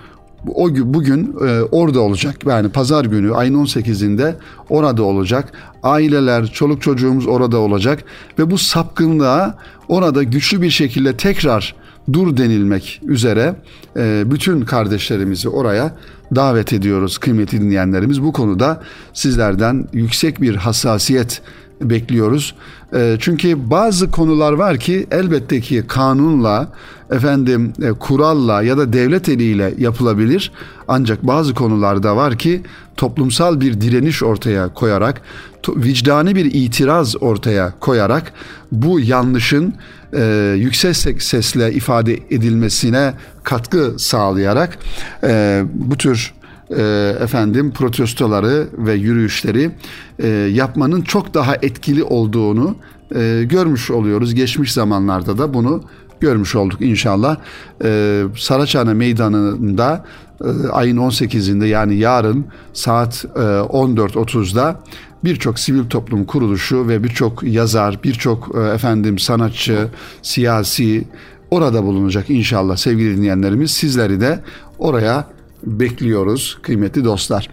o 0.54 0.68
bugün 0.76 1.36
e, 1.46 1.62
orada 1.62 2.00
olacak. 2.00 2.36
Yani 2.46 2.68
pazar 2.68 3.04
günü 3.04 3.34
ayın 3.34 3.54
18'inde 3.54 4.34
orada 4.68 5.02
olacak. 5.02 5.52
Aileler, 5.82 6.46
çoluk 6.46 6.82
çocuğumuz 6.82 7.26
orada 7.26 7.58
olacak 7.58 8.04
ve 8.38 8.50
bu 8.50 8.58
sapkınlığa 8.58 9.58
orada 9.88 10.22
güçlü 10.22 10.62
bir 10.62 10.70
şekilde 10.70 11.16
tekrar 11.16 11.74
dur 12.12 12.36
denilmek 12.36 13.00
üzere 13.06 13.54
e, 13.96 14.22
bütün 14.26 14.60
kardeşlerimizi 14.60 15.48
oraya 15.48 15.96
davet 16.34 16.72
ediyoruz 16.72 17.18
kıymetli 17.18 17.60
dinleyenlerimiz. 17.60 18.22
Bu 18.22 18.32
konuda 18.32 18.82
sizlerden 19.12 19.88
yüksek 19.92 20.40
bir 20.40 20.54
hassasiyet 20.54 21.42
bekliyoruz. 21.80 22.54
E, 22.94 23.16
çünkü 23.20 23.70
bazı 23.70 24.10
konular 24.10 24.52
var 24.52 24.76
ki 24.76 25.06
elbette 25.10 25.60
ki 25.60 25.84
kanunla, 25.88 26.68
efendim 27.10 27.72
e, 27.82 27.92
kuralla 27.92 28.62
ya 28.62 28.78
da 28.78 28.92
devlet 28.92 29.28
eliyle 29.28 29.74
yapılabilir. 29.78 30.52
Ancak 30.88 31.26
bazı 31.26 31.54
konularda 31.54 32.16
var 32.16 32.38
ki 32.38 32.62
toplumsal 32.96 33.60
bir 33.60 33.80
direniş 33.80 34.22
ortaya 34.22 34.68
koyarak, 34.68 35.22
vicdani 35.68 36.36
bir 36.36 36.44
itiraz 36.44 37.22
ortaya 37.22 37.72
koyarak 37.80 38.32
bu 38.72 39.00
yanlışın 39.00 39.74
e, 40.12 40.54
yüksek 40.58 41.22
sesle 41.22 41.72
ifade 41.72 42.14
edilmesine 42.14 43.14
katkı 43.42 43.94
sağlayarak 43.98 44.78
e, 45.24 45.62
bu 45.74 45.96
tür 45.96 46.34
e, 46.70 46.82
efendim 47.20 47.72
protestoları 47.72 48.68
ve 48.78 48.94
yürüyüşleri 48.94 49.70
e, 50.18 50.28
yapmanın 50.28 51.02
çok 51.02 51.34
daha 51.34 51.54
etkili 51.54 52.02
olduğunu 52.02 52.76
e, 53.14 53.42
görmüş 53.44 53.90
oluyoruz. 53.90 54.34
Geçmiş 54.34 54.72
zamanlarda 54.72 55.38
da 55.38 55.54
bunu 55.54 55.82
görmüş 56.20 56.54
olduk 56.54 56.80
inşallah. 56.80 57.36
E, 57.84 58.22
Saraçhane 58.36 58.94
Meydanı'nda 58.94 60.04
e, 60.40 60.68
ayın 60.68 60.96
18'inde 60.96 61.66
yani 61.66 61.96
yarın 61.96 62.46
saat 62.72 63.24
e, 63.36 63.38
14.30'da 63.38 64.80
birçok 65.24 65.58
sivil 65.58 65.84
toplum 65.84 66.24
kuruluşu 66.24 66.88
ve 66.88 67.04
birçok 67.04 67.42
yazar, 67.42 67.98
birçok 68.04 68.56
e, 68.56 68.60
efendim 68.60 69.18
sanatçı, 69.18 69.88
siyasi 70.22 71.04
orada 71.50 71.82
bulunacak 71.82 72.30
inşallah 72.30 72.76
sevgili 72.76 73.16
dinleyenlerimiz. 73.16 73.70
Sizleri 73.70 74.20
de 74.20 74.40
oraya 74.78 75.33
bekliyoruz 75.66 76.58
kıymetli 76.62 77.04
dostlar. 77.04 77.50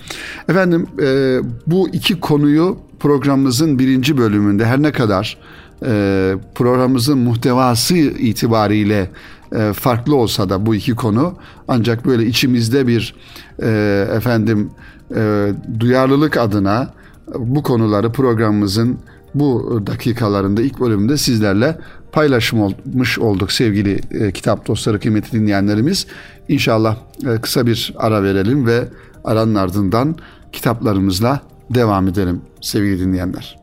Efendim 0.49 0.87
e, 1.01 1.39
bu 1.67 1.89
iki 1.89 2.19
konuyu 2.19 2.77
programımızın 2.99 3.79
birinci 3.79 4.17
bölümünde 4.17 4.65
her 4.65 4.81
ne 4.81 4.91
kadar 4.91 5.37
e, 5.85 6.35
programımızın 6.55 7.17
muhtevası 7.17 7.95
itibariyle 7.95 9.09
e, 9.55 9.73
farklı 9.73 10.15
olsa 10.15 10.49
da 10.49 10.65
bu 10.65 10.75
iki 10.75 10.95
konu 10.95 11.35
ancak 11.67 12.05
böyle 12.05 12.25
içimizde 12.25 12.87
bir 12.87 13.15
e, 13.63 14.07
efendim 14.15 14.69
e, 15.15 15.51
duyarlılık 15.79 16.37
adına 16.37 16.93
bu 17.37 17.63
konuları 17.63 18.11
programımızın 18.11 18.97
bu 19.33 19.81
dakikalarında 19.87 20.61
ilk 20.61 20.79
bölümünde 20.79 21.17
sizlerle 21.17 21.77
paylaşmış 22.11 23.19
olduk 23.19 23.51
sevgili 23.51 23.99
e, 24.11 24.31
kitap 24.31 24.67
dostları 24.67 24.99
kıymetli 24.99 25.39
dinleyenlerimiz. 25.39 26.07
İnşallah 26.51 26.97
e, 27.25 27.41
kısa 27.41 27.65
bir 27.65 27.93
ara 27.97 28.23
verelim 28.23 28.67
ve 28.67 28.87
aranın 29.23 29.55
ardından 29.55 30.15
kitaplarımızla 30.51 31.41
devam 31.69 32.07
edelim 32.07 32.41
sevgili 32.61 32.99
dinleyenler. 32.99 33.61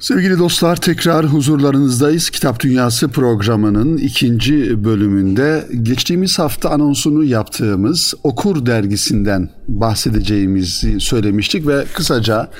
Sevgili 0.00 0.38
dostlar 0.38 0.76
tekrar 0.76 1.26
huzurlarınızdayız. 1.26 2.30
Kitap 2.30 2.60
Dünyası 2.60 3.08
programının 3.08 3.96
ikinci 3.96 4.84
bölümünde 4.84 5.68
geçtiğimiz 5.82 6.38
hafta 6.38 6.70
anonsunu 6.70 7.24
yaptığımız 7.24 8.14
Okur 8.24 8.66
dergisinden 8.66 9.50
bahsedeceğimizi 9.68 11.00
söylemiştik 11.00 11.66
ve 11.66 11.84
kısaca 11.94 12.50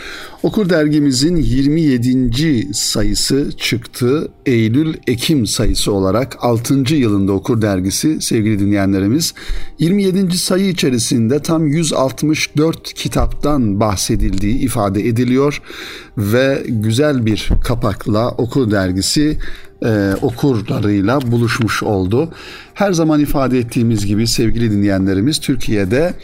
Okur 0.42 0.68
dergimizin 0.70 1.36
27. 1.36 2.74
sayısı 2.74 3.50
çıktı. 3.56 4.28
Eylül-Ekim 4.46 5.46
sayısı 5.46 5.92
olarak 5.92 6.36
6. 6.40 6.94
yılında 6.94 7.32
Okur 7.32 7.62
dergisi 7.62 8.20
sevgili 8.20 8.58
dinleyenlerimiz. 8.58 9.34
27. 9.78 10.38
sayı 10.38 10.68
içerisinde 10.68 11.42
tam 11.42 11.66
164 11.66 12.92
kitaptan 12.94 13.80
bahsedildiği 13.80 14.58
ifade 14.58 15.08
ediliyor 15.08 15.62
ve 16.18 16.62
güzel 16.68 17.26
bir 17.26 17.48
kapakla 17.64 18.30
Okur 18.30 18.70
dergisi 18.70 19.38
e, 19.84 20.14
okurlarıyla 20.22 21.20
buluşmuş 21.32 21.82
oldu. 21.82 22.28
Her 22.74 22.92
zaman 22.92 23.20
ifade 23.20 23.58
ettiğimiz 23.58 24.06
gibi 24.06 24.26
sevgili 24.26 24.70
dinleyenlerimiz 24.70 25.38
Türkiye'de 25.38 26.14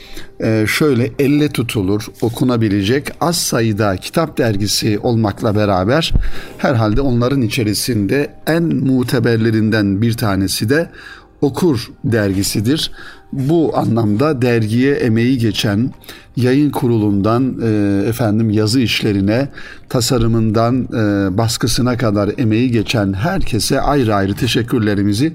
e, 0.40 0.66
şöyle 0.68 1.10
elle 1.18 1.48
tutulur 1.48 2.06
okunabilecek 2.20 3.10
az 3.20 3.36
sayıda 3.36 3.96
kitap 3.96 4.38
dergisi 4.38 4.98
olmakla 4.98 5.56
beraber 5.56 6.12
herhalde 6.58 7.00
onların 7.00 7.42
içerisinde 7.42 8.34
en 8.46 8.62
muteberlerinden 8.62 10.02
bir 10.02 10.12
tanesi 10.12 10.68
de 10.68 10.90
Okur 11.40 11.90
dergisidir. 12.04 12.92
Bu 13.32 13.76
anlamda 13.76 14.42
dergiye 14.42 14.94
emeği 14.94 15.38
geçen 15.38 15.90
yayın 16.36 16.70
kurulundan 16.70 17.56
e, 17.62 18.02
efendim 18.08 18.50
yazı 18.50 18.80
işlerine, 18.80 19.48
tasarımından 19.88 20.82
e, 20.84 21.38
baskısına 21.38 21.96
kadar 21.96 22.30
emeği 22.38 22.70
geçen 22.70 23.12
herkese 23.12 23.80
ayrı 23.80 24.14
ayrı 24.14 24.34
teşekkürlerimizi 24.34 25.32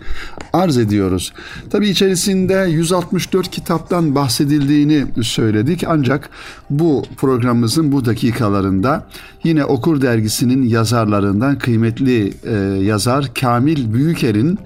arz 0.54 0.78
ediyoruz. 0.78 1.34
Tabi 1.70 1.90
içerisinde 1.90 2.68
164 2.70 3.52
kitaptan 3.52 4.16
bahsedildiğini 4.16 5.06
söyledik 5.24 5.84
ancak 5.88 6.30
bu 6.70 7.04
programımızın 7.18 7.92
bu 7.92 8.06
dakikalarında 8.06 9.08
yine 9.44 9.66
Okur 9.66 10.02
dergisinin 10.02 10.64
yazarlarından 10.64 11.58
kıymetli 11.58 12.34
e, 12.44 12.54
yazar 12.84 13.34
Kamil 13.34 13.94
Büyüker'in 13.94 14.60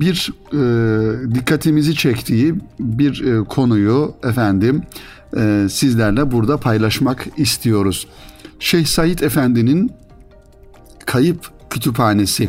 bir 0.00 0.32
e, 0.52 1.34
dikkatimizi 1.34 1.94
çektiği 1.94 2.54
bir 2.80 3.24
e, 3.24 3.44
konuyu 3.44 4.14
efendim 4.24 4.82
e, 5.36 5.66
sizlerle 5.70 6.32
burada 6.32 6.56
paylaşmak 6.56 7.26
istiyoruz. 7.36 8.06
Şeyh 8.58 8.86
Said 8.86 9.18
Efendi'nin 9.18 9.92
Kayıp 11.06 11.50
Kütüphanesi 11.70 12.48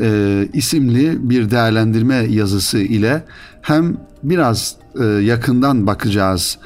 e, 0.00 0.48
isimli 0.52 1.30
bir 1.30 1.50
değerlendirme 1.50 2.14
yazısı 2.14 2.78
ile 2.78 3.24
hem 3.62 3.96
biraz 4.22 4.76
e, 5.00 5.04
yakından 5.04 5.86
bakacağız 5.86 6.58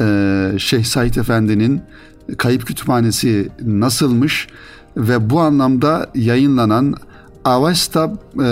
e, 0.00 0.52
Şeyh 0.58 0.84
Said 0.84 1.14
Efendi'nin 1.14 1.82
Kayıp 2.38 2.66
Kütüphanesi 2.66 3.48
nasılmış 3.66 4.48
ve 4.96 5.30
bu 5.30 5.40
anlamda 5.40 6.10
yayınlanan 6.14 6.94
Avesta 7.46 8.12
e, 8.40 8.46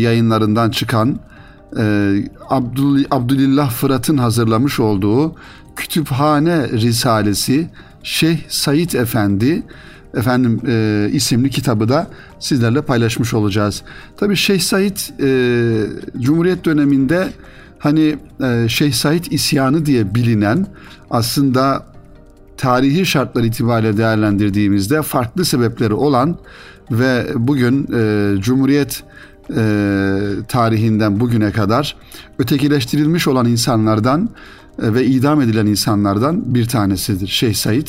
yayınlarından 0.00 0.70
çıkan 0.70 1.18
e, 1.78 2.14
Abdül, 2.48 3.04
Abdülillah 3.10 3.70
Fırat'ın 3.70 4.18
hazırlamış 4.18 4.80
olduğu 4.80 5.34
Kütüphane 5.76 6.68
Risalesi 6.68 7.70
Şeyh 8.02 8.38
Said 8.48 8.92
Efendi 8.92 9.62
efendim 10.14 10.60
e, 10.68 11.08
isimli 11.12 11.50
kitabı 11.50 11.88
da 11.88 12.06
sizlerle 12.38 12.82
paylaşmış 12.82 13.34
olacağız. 13.34 13.82
Tabi 14.16 14.36
Şeyh 14.36 14.60
Said 14.60 14.96
e, 15.20 15.30
Cumhuriyet 16.20 16.64
döneminde 16.64 17.28
hani 17.78 18.18
e, 18.42 18.68
Şeyh 18.68 18.92
Said 18.92 19.24
isyanı 19.30 19.86
diye 19.86 20.14
bilinen 20.14 20.66
aslında 21.10 21.86
tarihi 22.58 23.06
şartlar 23.06 23.44
itibariyle 23.44 23.96
değerlendirdiğimizde 23.96 25.02
farklı 25.02 25.44
sebepleri 25.44 25.94
olan 25.94 26.36
ve 26.90 27.26
bugün 27.34 27.88
e, 27.94 28.34
Cumhuriyet 28.40 29.04
e, 29.56 29.62
tarihinden 30.48 31.20
bugüne 31.20 31.52
kadar 31.52 31.96
ötekileştirilmiş 32.38 33.28
olan 33.28 33.46
insanlardan 33.46 34.28
e, 34.82 34.94
ve 34.94 35.06
idam 35.06 35.40
edilen 35.40 35.66
insanlardan 35.66 36.54
bir 36.54 36.68
tanesidir 36.68 37.28
Şeyh 37.28 37.54
Said. 37.54 37.88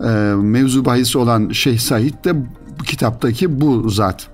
E, 0.00 0.08
mevzu 0.34 0.84
bahisi 0.84 1.18
olan 1.18 1.48
Şeyh 1.48 1.78
Said 1.78 2.24
de 2.24 2.34
bu 2.80 2.84
kitaptaki 2.84 3.60
bu 3.60 3.90
zat. 3.90 4.28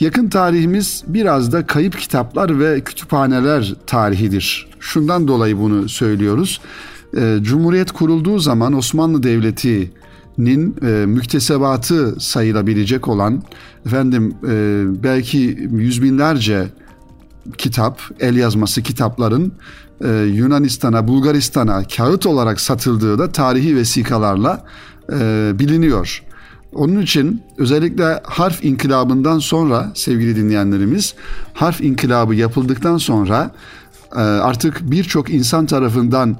Yakın 0.00 0.28
tarihimiz 0.28 1.04
biraz 1.06 1.52
da 1.52 1.66
kayıp 1.66 1.98
kitaplar 1.98 2.60
ve 2.60 2.80
kütüphaneler 2.80 3.74
tarihidir. 3.86 4.68
Şundan 4.80 5.28
dolayı 5.28 5.58
bunu 5.58 5.88
söylüyoruz. 5.88 6.60
E, 7.16 7.38
Cumhuriyet 7.42 7.92
kurulduğu 7.92 8.38
zaman 8.38 8.72
Osmanlı 8.72 9.22
Devleti'nin 9.22 10.76
e, 10.82 11.06
müktesebatı 11.06 12.20
sayılabilecek 12.20 13.08
olan 13.08 13.42
efendim 13.86 14.34
e, 14.48 14.84
belki 15.02 15.38
yüz 15.70 16.02
binlerce 16.02 16.68
kitap, 17.58 18.00
el 18.20 18.36
yazması 18.36 18.82
kitapların 18.82 19.52
e, 20.04 20.08
Yunanistan'a, 20.34 21.08
Bulgaristan'a 21.08 21.84
kağıt 21.84 22.26
olarak 22.26 22.60
satıldığı 22.60 23.18
da 23.18 23.32
tarihi 23.32 23.76
vesikalarla 23.76 24.64
e, 25.12 25.50
biliniyor. 25.58 26.22
Onun 26.72 27.00
için 27.00 27.42
özellikle 27.58 28.20
harf 28.24 28.64
inkılabından 28.64 29.38
sonra 29.38 29.92
sevgili 29.94 30.36
dinleyenlerimiz 30.36 31.14
harf 31.54 31.80
inkılabı 31.80 32.34
yapıldıktan 32.34 32.98
sonra 32.98 33.50
e, 34.16 34.18
artık 34.20 34.90
birçok 34.90 35.30
insan 35.30 35.66
tarafından 35.66 36.36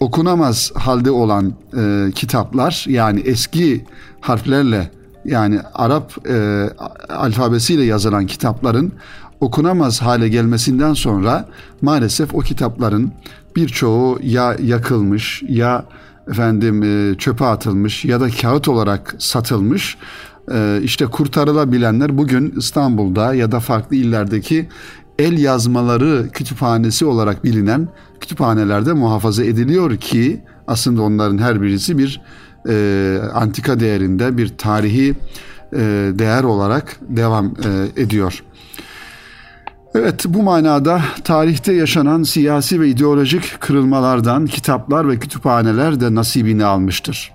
okunamaz 0.00 0.72
halde 0.74 1.10
olan 1.10 1.52
e, 1.76 2.10
kitaplar 2.14 2.84
yani 2.88 3.20
eski 3.20 3.84
harflerle 4.20 4.90
yani 5.24 5.60
Arap 5.74 6.28
e, 6.28 6.68
alfabesiyle 7.08 7.84
yazılan 7.84 8.26
kitapların 8.26 8.92
okunamaz 9.40 10.02
hale 10.02 10.28
gelmesinden 10.28 10.94
sonra 10.94 11.48
maalesef 11.82 12.34
o 12.34 12.38
kitapların 12.38 13.12
birçoğu 13.56 14.18
ya 14.22 14.56
yakılmış 14.62 15.42
ya 15.48 15.84
efendim 16.30 16.82
e, 16.82 17.18
çöpe 17.18 17.44
atılmış 17.44 18.04
ya 18.04 18.20
da 18.20 18.30
kağıt 18.30 18.68
olarak 18.68 19.14
satılmış. 19.18 19.96
E, 20.52 20.80
işte 20.82 21.06
kurtarılabilenler 21.06 22.18
bugün 22.18 22.54
İstanbul'da 22.56 23.34
ya 23.34 23.52
da 23.52 23.60
farklı 23.60 23.96
illerdeki 23.96 24.68
el 25.18 25.38
yazmaları 25.38 26.28
kütüphanesi 26.32 27.06
olarak 27.06 27.44
bilinen 27.44 27.88
kütüphanelerde 28.20 28.92
muhafaza 28.92 29.44
ediliyor 29.44 29.96
ki 29.96 30.40
aslında 30.66 31.02
onların 31.02 31.38
her 31.38 31.62
birisi 31.62 31.98
bir 31.98 32.20
e, 32.68 33.18
antika 33.34 33.80
değerinde 33.80 34.36
bir 34.36 34.48
tarihi 34.58 35.14
e, 35.72 35.78
değer 36.18 36.44
olarak 36.44 36.96
devam 37.00 37.46
e, 37.46 38.02
ediyor. 38.02 38.44
Evet 39.94 40.24
bu 40.28 40.42
manada 40.42 41.02
tarihte 41.24 41.72
yaşanan 41.72 42.22
siyasi 42.22 42.80
ve 42.80 42.88
ideolojik 42.88 43.60
kırılmalardan 43.60 44.46
kitaplar 44.46 45.08
ve 45.08 45.18
kütüphaneler 45.18 46.00
de 46.00 46.14
nasibini 46.14 46.64
almıştır. 46.64 47.32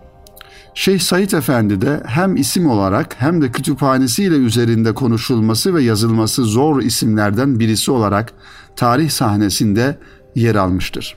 Şeyh 0.73 0.99
Said 0.99 1.31
Efendi 1.31 1.81
de 1.81 2.03
hem 2.05 2.35
isim 2.35 2.67
olarak 2.69 3.15
hem 3.19 3.41
de 3.41 3.51
kütüphanesiyle 3.51 4.35
üzerinde 4.35 4.93
konuşulması 4.93 5.75
ve 5.75 5.83
yazılması 5.83 6.43
zor 6.43 6.81
isimlerden 6.81 7.59
birisi 7.59 7.91
olarak 7.91 8.33
tarih 8.75 9.09
sahnesinde 9.09 9.97
yer 10.35 10.55
almıştır. 10.55 11.15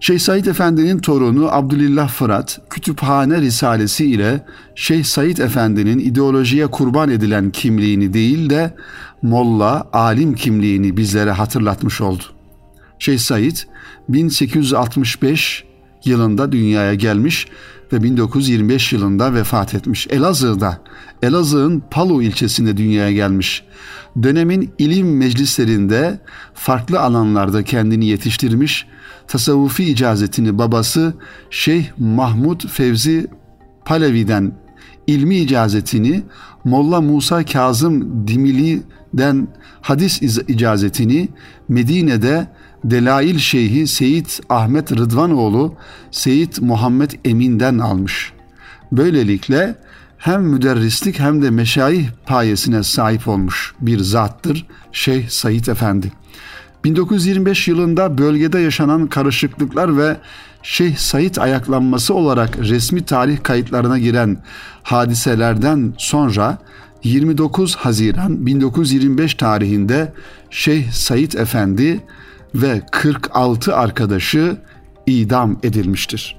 Şeyh 0.00 0.18
Said 0.18 0.44
Efendi'nin 0.44 0.98
torunu 0.98 1.48
Abdülillah 1.52 2.08
Fırat, 2.08 2.60
Kütüphane 2.70 3.40
Risalesi 3.40 4.06
ile 4.06 4.44
Şeyh 4.74 5.04
Said 5.04 5.38
Efendi'nin 5.38 5.98
ideolojiye 5.98 6.66
kurban 6.66 7.10
edilen 7.10 7.50
kimliğini 7.50 8.12
değil 8.12 8.50
de 8.50 8.74
molla, 9.22 9.88
alim 9.92 10.34
kimliğini 10.34 10.96
bizlere 10.96 11.30
hatırlatmış 11.30 12.00
oldu. 12.00 12.22
Şeyh 12.98 13.18
Said 13.18 13.56
1865 14.08 15.64
yılında 16.04 16.52
dünyaya 16.52 16.94
gelmiş 16.94 17.46
ve 17.92 18.02
1925 18.02 18.92
yılında 18.92 19.34
vefat 19.34 19.74
etmiş. 19.74 20.06
Elazığ'da, 20.10 20.78
Elazığ'ın 21.22 21.82
Palu 21.90 22.22
ilçesinde 22.22 22.76
dünyaya 22.76 23.12
gelmiş. 23.12 23.64
Dönemin 24.22 24.70
ilim 24.78 25.16
meclislerinde 25.16 26.18
farklı 26.54 27.00
alanlarda 27.00 27.62
kendini 27.62 28.06
yetiştirmiş, 28.06 28.86
tasavvufi 29.26 29.84
icazetini 29.84 30.58
babası 30.58 31.14
Şeyh 31.50 31.86
Mahmud 31.98 32.68
Fevzi 32.68 33.26
Palevi'den 33.84 34.52
ilmi 35.06 35.36
icazetini 35.36 36.22
Molla 36.64 37.00
Musa 37.00 37.44
Kazım 37.44 38.28
Dimili'den 38.28 39.48
hadis 39.80 40.22
icazetini 40.22 41.28
Medine'de 41.68 42.46
Delail 42.84 43.38
Şeyhi 43.38 43.86
Seyit 43.86 44.40
Ahmet 44.48 44.92
Rıdvanoğlu 44.92 45.74
Seyit 46.10 46.60
Muhammed 46.60 47.10
Emin'den 47.24 47.78
almış. 47.78 48.32
Böylelikle 48.92 49.74
hem 50.18 50.42
müderrislik 50.42 51.18
hem 51.18 51.42
de 51.42 51.50
meşayih 51.50 52.08
payesine 52.26 52.82
sahip 52.82 53.28
olmuş 53.28 53.74
bir 53.80 53.98
zattır 53.98 54.66
Şeyh 54.92 55.28
Said 55.28 55.66
Efendi. 55.66 56.12
1925 56.84 57.68
yılında 57.68 58.18
bölgede 58.18 58.58
yaşanan 58.58 59.06
karışıklıklar 59.06 59.98
ve 59.98 60.16
Şeyh 60.62 60.96
Said 60.96 61.36
ayaklanması 61.36 62.14
olarak 62.14 62.58
resmi 62.58 63.04
tarih 63.04 63.42
kayıtlarına 63.42 63.98
giren 63.98 64.42
hadiselerden 64.82 65.94
sonra 65.98 66.58
29 67.04 67.76
Haziran 67.76 68.46
1925 68.46 69.34
tarihinde 69.34 70.12
Şeyh 70.50 70.90
Said 70.92 71.32
Efendi 71.32 72.00
ve 72.54 72.82
46 72.92 73.76
arkadaşı 73.76 74.56
idam 75.06 75.58
edilmiştir. 75.62 76.36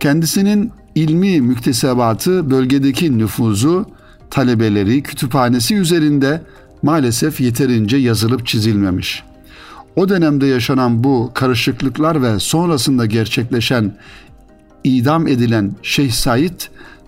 Kendisinin 0.00 0.72
ilmi 0.94 1.40
müktesebatı 1.40 2.50
bölgedeki 2.50 3.18
nüfuzu, 3.18 3.86
talebeleri, 4.30 5.02
kütüphanesi 5.02 5.74
üzerinde 5.76 6.42
maalesef 6.82 7.40
yeterince 7.40 7.96
yazılıp 7.96 8.46
çizilmemiş. 8.46 9.22
O 9.96 10.08
dönemde 10.08 10.46
yaşanan 10.46 11.04
bu 11.04 11.30
karışıklıklar 11.34 12.22
ve 12.22 12.38
sonrasında 12.38 13.06
gerçekleşen 13.06 13.94
idam 14.84 15.26
edilen 15.26 15.72
Şeyh 15.82 16.10
Said 16.10 16.60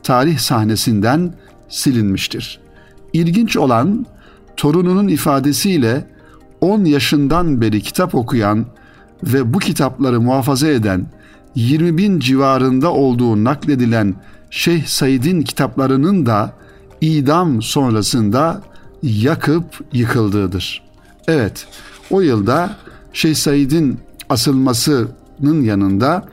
tarih 0.02 0.38
sahnesinden 0.38 1.34
silinmiştir. 1.68 2.60
İlginç 3.12 3.56
olan 3.56 4.06
torununun 4.56 5.08
ifadesiyle 5.08 6.06
10 6.60 6.84
yaşından 6.84 7.60
beri 7.60 7.80
kitap 7.80 8.14
okuyan 8.14 8.66
ve 9.24 9.54
bu 9.54 9.58
kitapları 9.58 10.20
muhafaza 10.20 10.68
eden 10.68 11.06
20 11.54 11.98
bin 11.98 12.20
civarında 12.20 12.92
olduğu 12.92 13.44
nakledilen 13.44 14.14
Şeyh 14.50 14.86
Said'in 14.86 15.42
kitaplarının 15.42 16.26
da 16.26 16.52
idam 17.00 17.62
sonrasında 17.62 18.62
yakıp 19.02 19.64
yıkıldığıdır. 19.92 20.82
Evet, 21.28 21.66
o 22.10 22.20
yılda 22.20 22.76
Şeyh 23.12 23.34
Said'in 23.34 23.98
asılmasının 24.28 25.62
yanında 25.62 26.24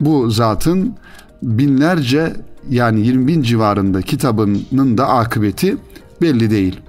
bu 0.00 0.30
zatın 0.30 0.96
binlerce 1.42 2.32
yani 2.70 3.06
20 3.06 3.26
bin 3.26 3.42
civarında 3.42 4.02
kitabının 4.02 4.98
da 4.98 5.08
akıbeti 5.08 5.76
belli 6.22 6.50
değil. 6.50 6.80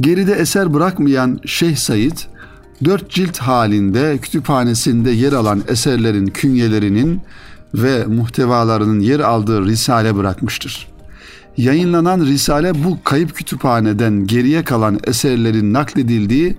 Geride 0.00 0.32
eser 0.32 0.74
bırakmayan 0.74 1.40
Şeyh 1.46 1.76
Said, 1.76 2.16
dört 2.84 3.10
cilt 3.10 3.38
halinde 3.38 4.18
kütüphanesinde 4.18 5.10
yer 5.10 5.32
alan 5.32 5.62
eserlerin 5.68 6.26
künyelerinin 6.26 7.20
ve 7.74 8.04
muhtevalarının 8.04 9.00
yer 9.00 9.20
aldığı 9.20 9.66
risale 9.66 10.16
bırakmıştır. 10.16 10.88
Yayınlanan 11.56 12.20
risale 12.20 12.84
bu 12.84 12.98
kayıp 13.04 13.34
kütüphaneden 13.34 14.26
geriye 14.26 14.64
kalan 14.64 15.00
eserlerin 15.04 15.72
nakledildiği 15.72 16.56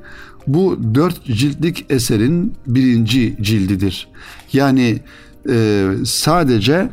bu 0.48 0.80
dört 0.96 1.26
ciltlik 1.26 1.86
eserin 1.90 2.54
birinci 2.68 3.38
cildidir. 3.42 4.08
Yani 4.54 5.00
e, 5.50 5.88
sadece 6.06 6.90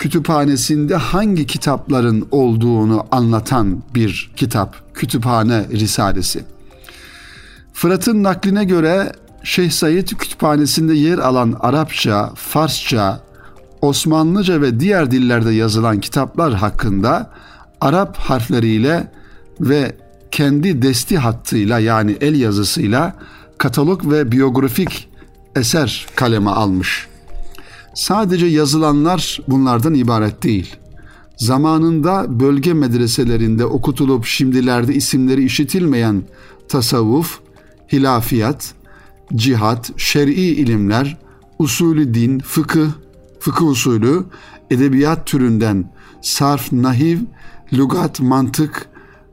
kütüphanesinde 0.00 0.96
hangi 0.96 1.46
kitapların 1.46 2.28
olduğunu 2.30 3.06
anlatan 3.10 3.82
bir 3.94 4.30
kitap. 4.36 4.94
Kütüphane 4.94 5.66
Risalesi. 5.70 6.44
Fırat'ın 7.72 8.22
nakline 8.22 8.64
göre 8.64 9.12
Şeyh 9.42 9.70
Said 9.70 10.08
kütüphanesinde 10.08 10.94
yer 10.94 11.18
alan 11.18 11.56
Arapça, 11.60 12.32
Farsça, 12.34 13.20
Osmanlıca 13.80 14.60
ve 14.62 14.80
diğer 14.80 15.10
dillerde 15.10 15.50
yazılan 15.50 16.00
kitaplar 16.00 16.54
hakkında 16.54 17.30
Arap 17.80 18.16
harfleriyle 18.16 19.12
ve 19.60 19.96
kendi 20.30 20.82
desti 20.82 21.18
hattıyla 21.18 21.78
yani 21.78 22.16
el 22.20 22.40
yazısıyla 22.40 23.14
katalog 23.58 24.10
ve 24.10 24.32
biyografik 24.32 25.08
eser 25.56 26.06
kaleme 26.16 26.50
almış. 26.50 27.09
Sadece 27.94 28.46
yazılanlar 28.46 29.40
bunlardan 29.48 29.94
ibaret 29.94 30.42
değil. 30.42 30.76
Zamanında 31.36 32.40
bölge 32.40 32.72
medreselerinde 32.72 33.64
okutulup 33.64 34.24
şimdilerde 34.24 34.94
isimleri 34.94 35.44
işitilmeyen 35.44 36.22
tasavvuf, 36.68 37.40
hilafiyat, 37.92 38.74
cihat, 39.34 39.90
şer'i 39.96 40.32
ilimler, 40.32 41.16
usulü 41.58 42.14
din, 42.14 42.38
fıkıh, 42.38 42.88
fıkıh 43.40 43.66
usulü, 43.66 44.24
edebiyat 44.70 45.26
türünden 45.26 45.92
sarf, 46.22 46.72
nahiv, 46.72 47.18
lugat, 47.72 48.20
mantık 48.20 48.86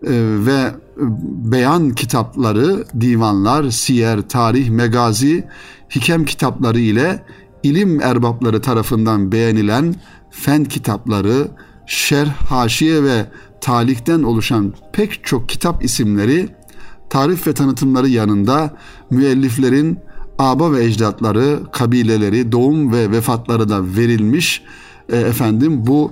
e, 0.03 0.11
ve 0.45 0.71
beyan 1.51 1.89
kitapları, 1.91 2.85
divanlar, 3.01 3.69
siyer, 3.69 4.29
tarih, 4.29 4.69
megazi, 4.69 5.47
hikem 5.95 6.25
kitapları 6.25 6.79
ile 6.79 7.23
ilim 7.69 8.01
erbapları 8.01 8.61
tarafından 8.61 9.31
beğenilen 9.31 9.95
fen 10.31 10.63
kitapları, 10.65 11.47
şerh, 11.85 12.29
haşiye 12.29 13.03
ve 13.03 13.25
talikten 13.61 14.23
oluşan 14.23 14.73
pek 14.93 15.23
çok 15.23 15.49
kitap 15.49 15.83
isimleri, 15.83 16.49
tarif 17.09 17.47
ve 17.47 17.53
tanıtımları 17.53 18.09
yanında 18.09 18.73
müelliflerin 19.09 19.99
aba 20.39 20.71
ve 20.71 20.85
ecdatları, 20.85 21.59
kabileleri, 21.71 22.51
doğum 22.51 22.93
ve 22.93 23.11
vefatları 23.11 23.69
da 23.69 23.95
verilmiş. 23.97 24.63
E, 25.09 25.17
efendim 25.17 25.87
bu 25.87 26.11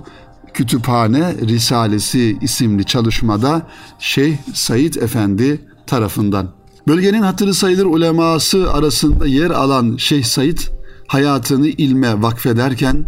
Kütüphane 0.54 1.34
Risalesi 1.34 2.38
isimli 2.40 2.84
çalışmada 2.84 3.62
Şeyh 3.98 4.36
Said 4.54 4.94
Efendi 4.94 5.60
tarafından. 5.86 6.48
Bölgenin 6.88 7.22
hatırı 7.22 7.54
sayılır 7.54 7.84
uleması 7.84 8.72
arasında 8.72 9.26
yer 9.26 9.50
alan 9.50 9.96
Şeyh 9.96 10.24
Said 10.24 10.58
hayatını 11.06 11.68
ilme 11.68 12.22
vakfederken 12.22 13.04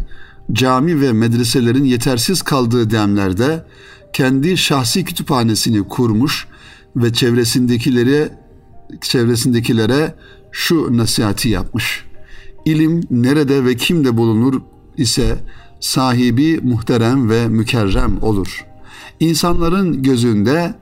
cami 0.52 1.00
ve 1.00 1.12
medreselerin 1.12 1.84
yetersiz 1.84 2.42
kaldığı 2.42 2.90
demlerde 2.90 3.64
kendi 4.12 4.56
şahsi 4.56 5.04
kütüphanesini 5.04 5.88
kurmuş 5.88 6.46
ve 6.96 7.12
çevresindekilere 7.12 8.38
çevresindekilere 9.00 10.14
şu 10.52 10.96
nasihati 10.96 11.48
yapmış. 11.48 12.04
İlim 12.64 13.00
nerede 13.10 13.64
ve 13.64 13.76
kimde 13.76 14.16
bulunur 14.16 14.60
ise 14.96 15.38
sahibi 15.80 16.60
muhterem 16.62 17.30
ve 17.30 17.48
mükerrem 17.48 18.22
olur. 18.22 18.66
İnsanların 19.20 20.02
gözünde 20.02 20.74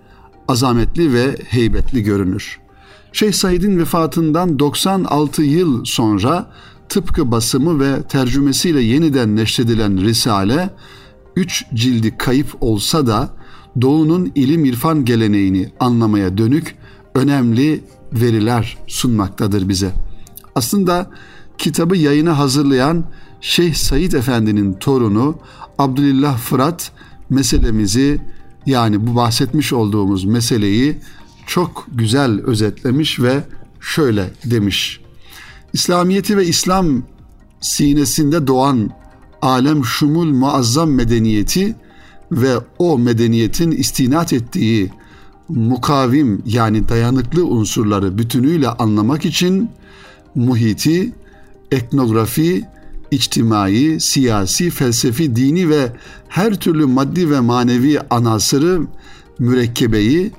azametli 0.49 1.13
ve 1.13 1.37
heybetli 1.49 2.03
görünür. 2.03 2.59
Şeyh 3.13 3.33
Said'in 3.33 3.79
vefatından 3.79 4.59
96 4.59 5.43
yıl 5.43 5.85
sonra 5.85 6.51
tıpkı 6.89 7.31
basımı 7.31 7.81
ve 7.81 8.03
tercümesiyle 8.03 8.81
yeniden 8.81 9.37
neşredilen 9.37 10.05
Risale, 10.05 10.71
üç 11.37 11.65
cildi 11.75 12.19
kayıp 12.19 12.57
olsa 12.61 13.07
da 13.07 13.31
Doğu'nun 13.81 14.33
ilim 14.35 14.65
irfan 14.65 15.05
geleneğini 15.05 15.73
anlamaya 15.81 16.39
dönük 16.39 16.77
önemli 17.15 17.85
veriler 18.13 18.79
sunmaktadır 18.87 19.69
bize. 19.69 19.93
Aslında 20.55 21.11
kitabı 21.59 21.97
yayına 21.97 22.39
hazırlayan 22.39 23.05
Şeyh 23.41 23.75
Said 23.75 24.13
Efendi'nin 24.13 24.73
torunu 24.73 25.39
Abdülillah 25.79 26.39
Fırat 26.39 26.93
meselemizi 27.31 28.21
yani 28.67 29.07
bu 29.07 29.17
bahsetmiş 29.17 29.73
olduğumuz 29.73 30.25
meseleyi 30.25 30.99
çok 31.47 31.87
güzel 31.93 32.41
özetlemiş 32.41 33.21
ve 33.21 33.43
şöyle 33.81 34.31
demiş. 34.45 35.01
İslamiyeti 35.73 36.37
ve 36.37 36.47
İslam 36.47 37.03
sinesinde 37.61 38.47
doğan 38.47 38.91
alem 39.43 39.85
şumul 39.85 40.33
muazzam 40.33 40.91
medeniyeti 40.91 41.77
ve 42.33 42.55
o 42.79 42.99
medeniyetin 42.99 43.71
istinat 43.71 44.33
ettiği 44.33 44.91
mukavim 45.49 46.43
yani 46.47 46.89
dayanıklı 46.89 47.47
unsurları 47.47 48.19
bütünüyle 48.19 48.69
anlamak 48.69 49.25
için 49.25 49.71
muhiti, 50.35 51.13
etnografi, 51.71 52.65
içtimai, 53.11 54.01
siyasi, 54.01 54.71
felsefi, 54.71 55.37
dini 55.37 55.69
ve 55.69 55.93
her 56.29 56.55
türlü 56.55 56.87
maddi 56.87 57.31
ve 57.31 57.41
manevi 57.41 58.01
anasırı 58.11 58.83
mürekkebeyi 59.39 60.31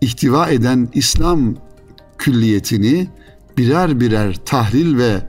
ihtiva 0.00 0.48
eden 0.48 0.88
İslam 0.94 1.54
külliyetini 2.18 3.08
birer 3.58 4.00
birer 4.00 4.36
tahlil 4.44 4.96
ve 4.96 5.22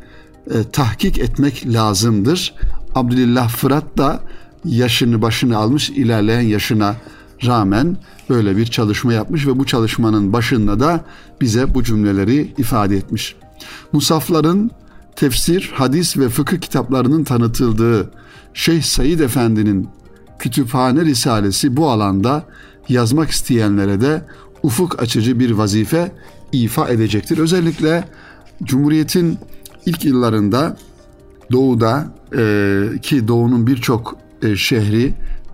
e, 0.52 0.64
tahkik 0.72 1.20
etmek 1.20 1.74
lazımdır. 1.74 2.54
Abdülillah 2.96 3.50
Fırat 3.50 3.98
da 3.98 4.20
yaşını 4.66 5.22
başını 5.22 5.58
almış 5.58 5.90
ilerleyen 5.90 6.42
yaşına 6.42 6.96
rağmen 7.46 7.98
böyle 8.30 8.58
bir 8.58 8.66
çalışma 8.66 9.14
yapmış 9.14 9.48
ve 9.48 9.60
bu 9.60 9.66
çalışmanın 9.66 10.34
başında 10.34 10.80
da 10.80 11.06
bize 11.42 11.74
bu 11.74 11.84
cümleleri 11.84 12.54
ifade 12.58 12.98
etmiş. 12.98 13.36
Musafların 13.92 14.72
tefsir, 15.16 15.72
hadis 15.74 16.18
ve 16.18 16.30
fıkıh 16.30 16.58
kitaplarının 16.58 17.24
tanıtıldığı 17.24 18.12
Şeyh 18.54 18.82
Said 18.82 19.20
Efendi'nin 19.20 19.90
Kütüphane 20.40 21.02
Risalesi 21.02 21.78
bu 21.78 21.90
alanda 21.90 22.46
yazmak 22.90 23.30
isteyenlere 23.30 24.02
de 24.02 24.26
ufuk 24.64 25.02
açıcı 25.02 25.40
bir 25.40 25.52
vazife 25.52 26.12
ifa 26.54 26.90
edecektir. 26.90 27.38
Özellikle 27.38 28.08
Cumhuriyet'in 28.64 29.38
ilk 29.86 30.06
yıllarında 30.06 30.78
Doğu'da 31.52 32.14
e, 32.38 32.84
ki 33.02 33.28
Doğu'nun 33.28 33.68
birçok 33.68 34.18
e, 34.42 34.56
şehri 34.56 35.14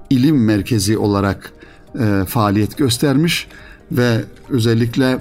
ilim 0.10 0.46
merkezi 0.46 0.98
olarak 0.98 1.54
e, 2.00 2.26
faaliyet 2.28 2.78
göstermiş 2.78 3.48
ve 3.92 4.24
özellikle 4.50 5.20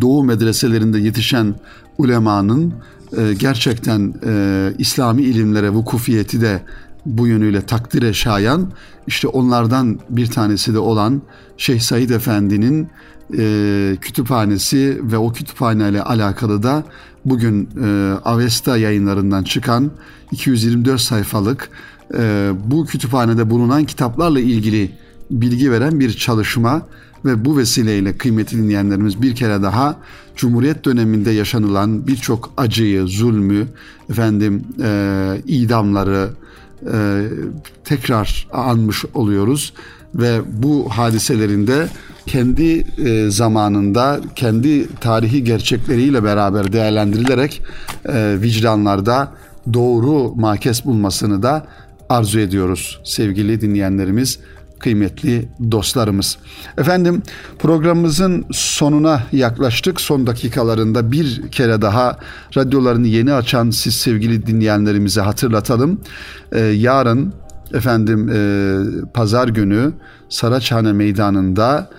Doğu 0.00 0.24
medreselerinde 0.24 0.98
yetişen 0.98 1.54
ulemanın 1.98 2.74
e, 3.16 3.34
gerçekten 3.34 4.14
e, 4.26 4.72
İslami 4.78 5.22
ilimlere 5.22 5.70
vukufiyeti 5.70 6.40
de 6.40 6.62
bu 7.06 7.26
yönüyle 7.26 7.62
takdire 7.62 8.12
şayan 8.12 8.72
işte 9.06 9.28
onlardan 9.28 9.98
bir 10.10 10.26
tanesi 10.26 10.74
de 10.74 10.78
olan 10.78 11.22
Şeyh 11.56 11.80
Said 11.80 12.10
Efendi'nin 12.10 12.88
e, 13.38 13.96
kütüphanesi 14.00 15.00
ve 15.02 15.18
o 15.18 15.32
kütüphaneyle 15.32 16.02
alakalı 16.02 16.62
da 16.62 16.84
bugün 17.24 17.68
e, 17.84 18.12
Avesta 18.24 18.76
yayınlarından 18.76 19.42
çıkan 19.42 19.90
224 20.32 21.00
sayfalık 21.00 21.70
e, 22.18 22.50
bu 22.64 22.86
kütüphanede 22.86 23.50
bulunan 23.50 23.84
kitaplarla 23.84 24.40
ilgili 24.40 24.90
bilgi 25.30 25.72
veren 25.72 26.00
bir 26.00 26.12
çalışma 26.12 26.82
ve 27.24 27.44
bu 27.44 27.58
vesileyle 27.58 28.18
kıymetli 28.18 28.58
dinleyenlerimiz 28.58 29.22
bir 29.22 29.34
kere 29.34 29.62
daha 29.62 29.96
Cumhuriyet 30.36 30.84
döneminde 30.84 31.30
yaşanılan 31.30 32.06
birçok 32.06 32.52
acıyı, 32.56 33.06
zulmü, 33.06 33.66
efendim 34.10 34.64
e, 34.82 35.42
idamları 35.46 36.30
e, 36.92 37.28
tekrar 37.84 38.48
anmış 38.52 39.04
oluyoruz 39.14 39.72
ve 40.14 40.40
bu 40.62 40.88
hadiselerinde 40.90 41.88
kendi 42.26 42.86
e, 43.08 43.30
zamanında 43.30 44.20
kendi 44.34 44.94
tarihi 44.94 45.44
gerçekleriyle 45.44 46.24
beraber 46.24 46.72
değerlendirilerek 46.72 47.62
e, 48.08 48.36
vicdanlarda 48.40 49.32
doğru 49.72 50.34
makes 50.34 50.84
bulmasını 50.84 51.42
da 51.42 51.66
arzu 52.08 52.40
ediyoruz 52.40 53.00
sevgili 53.04 53.60
dinleyenlerimiz 53.60 54.38
kıymetli 54.78 55.48
dostlarımız. 55.70 56.38
Efendim 56.78 57.22
programımızın 57.58 58.44
sonuna 58.52 59.22
yaklaştık. 59.32 60.00
Son 60.00 60.26
dakikalarında 60.26 61.12
bir 61.12 61.50
kere 61.50 61.82
daha 61.82 62.18
radyolarını 62.56 63.06
yeni 63.06 63.32
açan 63.32 63.70
siz 63.70 63.94
sevgili 63.94 64.46
dinleyenlerimize 64.46 65.20
hatırlatalım. 65.20 66.00
Ee, 66.52 66.60
yarın 66.60 67.32
efendim 67.74 68.28
e, 68.28 69.08
pazar 69.14 69.48
günü 69.48 69.92
Saraçhane 70.28 70.92
Meydanı'nda 70.92 71.90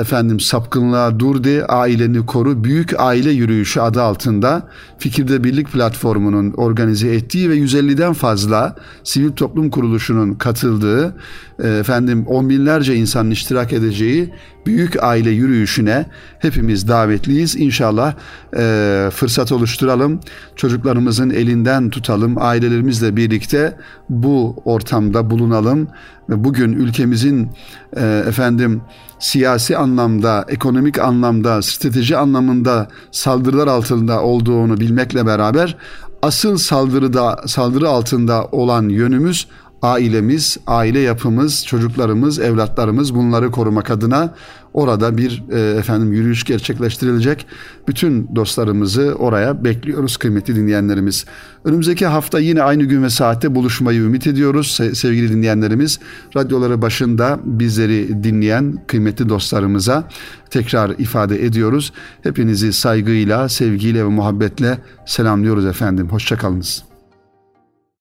efendim 0.00 0.40
sapkınlığa 0.40 1.20
dur 1.20 1.44
de 1.44 1.66
aileni 1.66 2.26
koru 2.26 2.64
büyük 2.64 3.00
aile 3.00 3.30
yürüyüşü 3.30 3.80
adı 3.80 4.02
altında 4.02 4.62
Fikirde 4.98 5.44
Birlik 5.44 5.72
platformunun 5.72 6.52
organize 6.52 7.14
ettiği 7.14 7.50
ve 7.50 7.56
150'den 7.56 8.12
fazla 8.12 8.76
sivil 9.04 9.32
toplum 9.32 9.70
kuruluşunun 9.70 10.34
katıldığı 10.34 11.14
efendim 11.58 12.26
on 12.26 12.48
binlerce 12.48 12.94
insanın 12.94 13.30
iştirak 13.30 13.72
edeceği 13.72 14.32
büyük 14.66 15.02
aile 15.02 15.30
yürüyüşüne 15.30 16.06
hepimiz 16.38 16.88
davetliyiz. 16.88 17.56
İnşallah 17.56 18.14
e, 18.56 19.08
fırsat 19.12 19.52
oluşturalım. 19.52 20.20
Çocuklarımızın 20.56 21.30
elinden 21.30 21.90
tutalım. 21.90 22.34
Ailelerimizle 22.38 23.16
birlikte 23.16 23.76
bu 24.08 24.56
ortamda 24.64 25.30
bulunalım. 25.30 25.88
Ve 26.30 26.44
bugün 26.44 26.72
ülkemizin 26.72 27.48
e, 27.96 28.24
efendim 28.26 28.82
siyasi 29.18 29.76
anlamda, 29.76 30.44
ekonomik 30.48 30.98
anlamda, 30.98 31.62
strateji 31.62 32.16
anlamında 32.16 32.88
saldırılar 33.10 33.66
altında 33.66 34.22
olduğunu 34.22 34.80
bilmekle 34.80 35.26
beraber 35.26 35.76
asıl 36.22 36.56
saldırıda 36.56 37.36
saldırı 37.46 37.88
altında 37.88 38.44
olan 38.44 38.88
yönümüz 38.88 39.46
ailemiz, 39.82 40.56
aile 40.66 40.98
yapımız, 40.98 41.66
çocuklarımız, 41.66 42.38
evlatlarımız 42.38 43.14
bunları 43.14 43.50
korumak 43.50 43.90
adına 43.90 44.34
orada 44.74 45.18
bir 45.18 45.42
e, 45.52 45.78
efendim 45.78 46.12
yürüyüş 46.12 46.44
gerçekleştirilecek. 46.44 47.46
Bütün 47.88 48.36
dostlarımızı 48.36 49.14
oraya 49.18 49.64
bekliyoruz 49.64 50.16
kıymetli 50.16 50.56
dinleyenlerimiz. 50.56 51.24
Önümüzdeki 51.64 52.06
hafta 52.06 52.38
yine 52.38 52.62
aynı 52.62 52.84
gün 52.84 53.02
ve 53.02 53.10
saatte 53.10 53.54
buluşmayı 53.54 54.00
ümit 54.00 54.26
ediyoruz 54.26 54.80
sevgili 54.94 55.32
dinleyenlerimiz. 55.32 55.98
Radyoları 56.36 56.82
başında 56.82 57.40
bizleri 57.44 58.24
dinleyen 58.24 58.84
kıymetli 58.86 59.28
dostlarımıza 59.28 60.08
tekrar 60.50 60.90
ifade 60.90 61.44
ediyoruz. 61.44 61.92
Hepinizi 62.22 62.72
saygıyla, 62.72 63.48
sevgiyle 63.48 64.04
ve 64.04 64.08
muhabbetle 64.08 64.78
selamlıyoruz 65.06 65.66
efendim. 65.66 66.08
Hoşçakalınız. 66.08 66.89